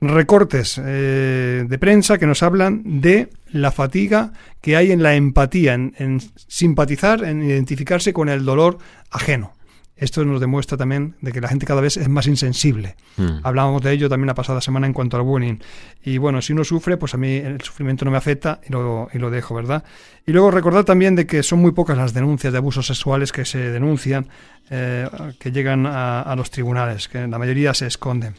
[0.00, 5.74] recortes eh, de prensa que nos hablan de la fatiga que hay en la empatía,
[5.74, 8.78] en, en simpatizar, en identificarse con el dolor
[9.10, 9.56] ajeno.
[9.96, 12.96] Esto nos demuestra también de que la gente cada vez es más insensible.
[13.16, 13.38] Mm.
[13.42, 15.56] Hablábamos de ello también la pasada semana en cuanto al bullying.
[16.04, 19.08] Y bueno, si uno sufre, pues a mí el sufrimiento no me afecta y lo,
[19.14, 19.84] y lo dejo, ¿verdad?
[20.26, 23.46] Y luego recordar también de que son muy pocas las denuncias de abusos sexuales que
[23.46, 24.28] se denuncian,
[24.68, 28.34] eh, que llegan a, a los tribunales, que la mayoría se esconden.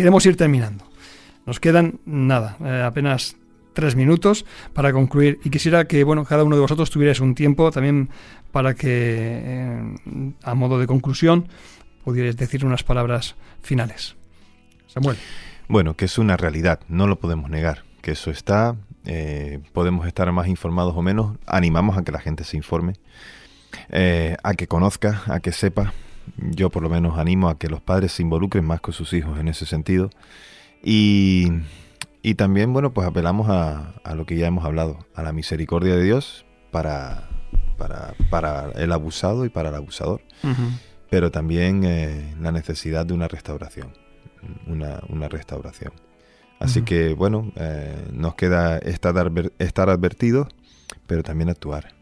[0.00, 0.86] Queremos ir terminando.
[1.44, 3.36] Nos quedan nada, eh, apenas
[3.74, 7.70] tres minutos para concluir y quisiera que bueno cada uno de vosotros tuvierais un tiempo
[7.70, 8.08] también
[8.50, 11.48] para que eh, a modo de conclusión
[12.02, 14.16] pudierais decir unas palabras finales.
[14.86, 15.18] Samuel.
[15.68, 20.32] Bueno, que es una realidad, no lo podemos negar, que eso está, eh, podemos estar
[20.32, 22.94] más informados o menos, animamos a que la gente se informe,
[23.92, 25.92] a que conozca, a que sepa,
[26.36, 29.38] yo por lo menos animo a que los padres se involucren más con sus hijos
[29.38, 30.10] en ese sentido
[30.82, 31.48] y,
[32.22, 35.96] y también, bueno, pues apelamos a, a lo que ya hemos hablado, a la misericordia
[35.96, 37.28] de Dios para,
[37.76, 40.20] para, para el abusado y para el abusador
[41.10, 43.92] pero también eh, la necesidad de una restauración,
[44.66, 45.92] una, una restauración.
[46.60, 50.46] Así que, bueno, eh, nos queda estar, adver- estar advertidos,
[51.06, 51.92] pero también actuar.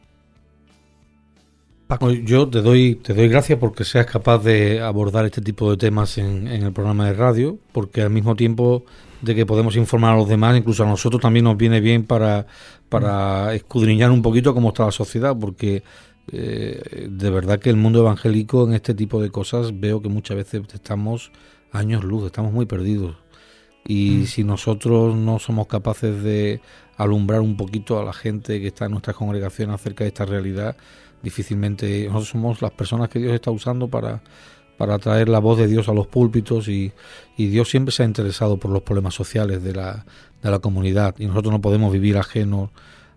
[1.89, 2.11] Paco.
[2.11, 6.19] Yo te doy, te doy gracias porque seas capaz de abordar este tipo de temas
[6.19, 8.85] en, en el programa de radio, porque al mismo tiempo
[9.23, 12.47] de que podemos informar a los demás, incluso a nosotros también nos viene bien para,
[12.91, 15.83] para escudriñar un poquito cómo está la sociedad, porque
[16.31, 20.37] eh, de verdad que el mundo evangélico en este tipo de cosas veo que muchas
[20.37, 21.33] veces estamos
[21.73, 23.17] años luz, estamos muy perdidos.
[23.87, 26.61] Y si nosotros no somos capaces de
[26.99, 30.77] alumbrar un poquito a la gente que está en nuestra congregación acerca de esta realidad,
[31.23, 34.23] difícilmente nosotros somos las personas que Dios está usando para,
[34.77, 36.93] para traer la voz de Dios a los púlpitos y,
[37.37, 40.05] y Dios siempre se ha interesado por los problemas sociales de la,
[40.43, 42.71] de la comunidad y nosotros no podemos vivir ajenos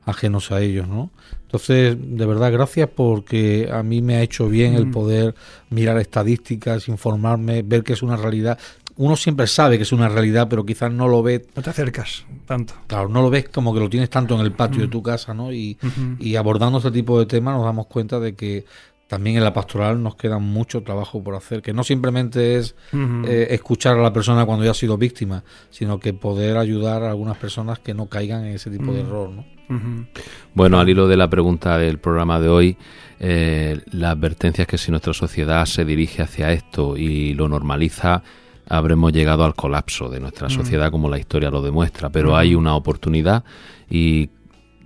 [0.04, 1.12] ajenos a ellos, ¿no?
[1.44, 4.92] Entonces, de verdad, gracias porque a mí me ha hecho bien el Mm.
[4.92, 5.36] poder
[5.70, 8.58] mirar estadísticas, informarme, ver que es una realidad.
[9.04, 12.24] Uno siempre sabe que es una realidad, pero quizás no lo ve, No te acercas
[12.46, 12.74] tanto.
[12.88, 14.92] claro, no lo ves como que lo tienes tanto en el patio de Mm.
[14.92, 15.52] tu casa, ¿no?
[15.52, 15.78] Y,
[16.20, 18.66] y abordando este tipo de temas nos damos cuenta de que
[19.08, 22.76] también en la pastoral nos queda mucho trabajo por hacer, que no simplemente es
[23.26, 27.10] eh, escuchar a la persona cuando ya ha sido víctima, sino que poder ayudar a
[27.10, 29.08] algunas personas que no caigan en ese tipo de Mm.
[29.08, 29.46] error, ¿no?
[30.54, 32.78] Bueno, al hilo de la pregunta del programa de hoy,
[33.20, 38.22] eh, la advertencia es que si nuestra sociedad se dirige hacia esto y lo normaliza,
[38.72, 40.52] habremos llegado al colapso de nuestra Mm.
[40.52, 42.10] sociedad como la historia lo demuestra.
[42.10, 42.36] Pero Mm.
[42.36, 43.44] hay una oportunidad
[43.90, 44.30] y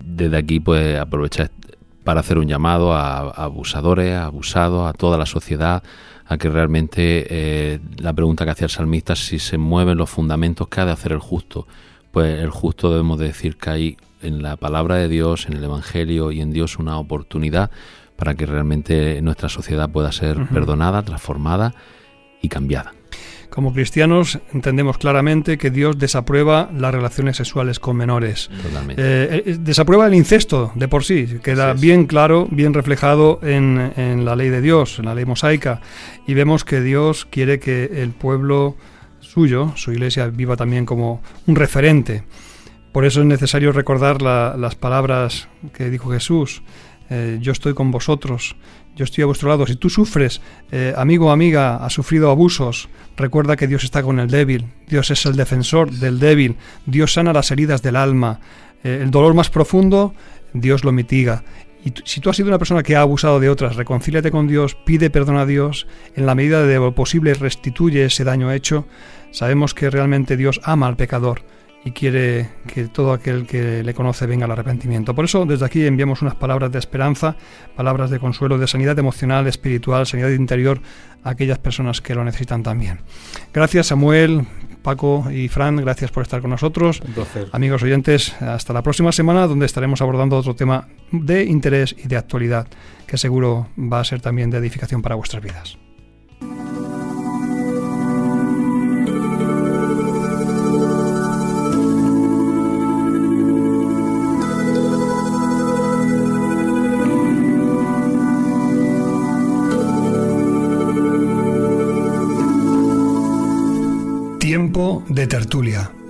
[0.04, 1.52] desde aquí pues aprovechar
[2.04, 5.82] para hacer un llamado a, a abusadores, a abusados, a toda la sociedad,
[6.28, 10.68] a que realmente eh, la pregunta que hacía el salmista, si se mueven los fundamentos
[10.68, 11.68] que ha de hacer el justo,
[12.12, 15.64] pues el justo debemos de decir que hay en la palabra de Dios, en el
[15.64, 17.70] Evangelio y en Dios una oportunidad
[18.16, 21.74] para que realmente nuestra sociedad pueda ser perdonada, transformada
[22.42, 22.94] y cambiada.
[23.56, 28.50] Como cristianos entendemos claramente que Dios desaprueba las relaciones sexuales con menores.
[28.62, 29.02] Totalmente.
[29.02, 34.26] Eh, eh, desaprueba el incesto de por sí, queda bien claro, bien reflejado en, en
[34.26, 35.80] la ley de Dios, en la ley mosaica,
[36.28, 38.76] y vemos que Dios quiere que el pueblo
[39.22, 42.24] suyo, su iglesia, viva también como un referente.
[42.92, 46.62] Por eso es necesario recordar la- las palabras que dijo Jesús,
[47.10, 48.56] eh, yo estoy con vosotros,
[48.96, 49.68] yo estoy a vuestro lado.
[49.68, 50.42] Si tú sufres,
[50.72, 55.12] eh, amigo o amiga, has sufrido abusos, recuerda que Dios está con el débil, Dios
[55.12, 58.40] es el defensor del débil, Dios sana las heridas del alma,
[58.84, 60.14] eh, el dolor más profundo,
[60.54, 61.44] Dios lo mitiga.
[61.84, 64.76] Y si tú has sido una persona que ha abusado de otras, reconcíliate con Dios,
[64.86, 65.86] pide perdón a Dios,
[66.16, 68.88] en la medida de lo posible restituye ese daño hecho.
[69.30, 71.44] Sabemos que realmente Dios ama al pecador
[71.86, 75.14] y quiere que todo aquel que le conoce venga al arrepentimiento.
[75.14, 77.38] Por eso desde aquí enviamos unas palabras de esperanza,
[77.76, 80.82] palabras de consuelo, de sanidad emocional, espiritual, sanidad interior
[81.24, 83.02] a aquellas personas que lo necesitan también.
[83.54, 84.48] Gracias Samuel,
[84.82, 87.02] Paco y Fran, gracias por estar con nosotros.
[87.06, 87.48] Un placer.
[87.52, 92.18] Amigos oyentes, hasta la próxima semana donde estaremos abordando otro tema de interés y de
[92.18, 92.68] actualidad
[93.06, 95.78] que seguro va a ser también de edificación para vuestras vidas.
[115.08, 116.05] De tertulia.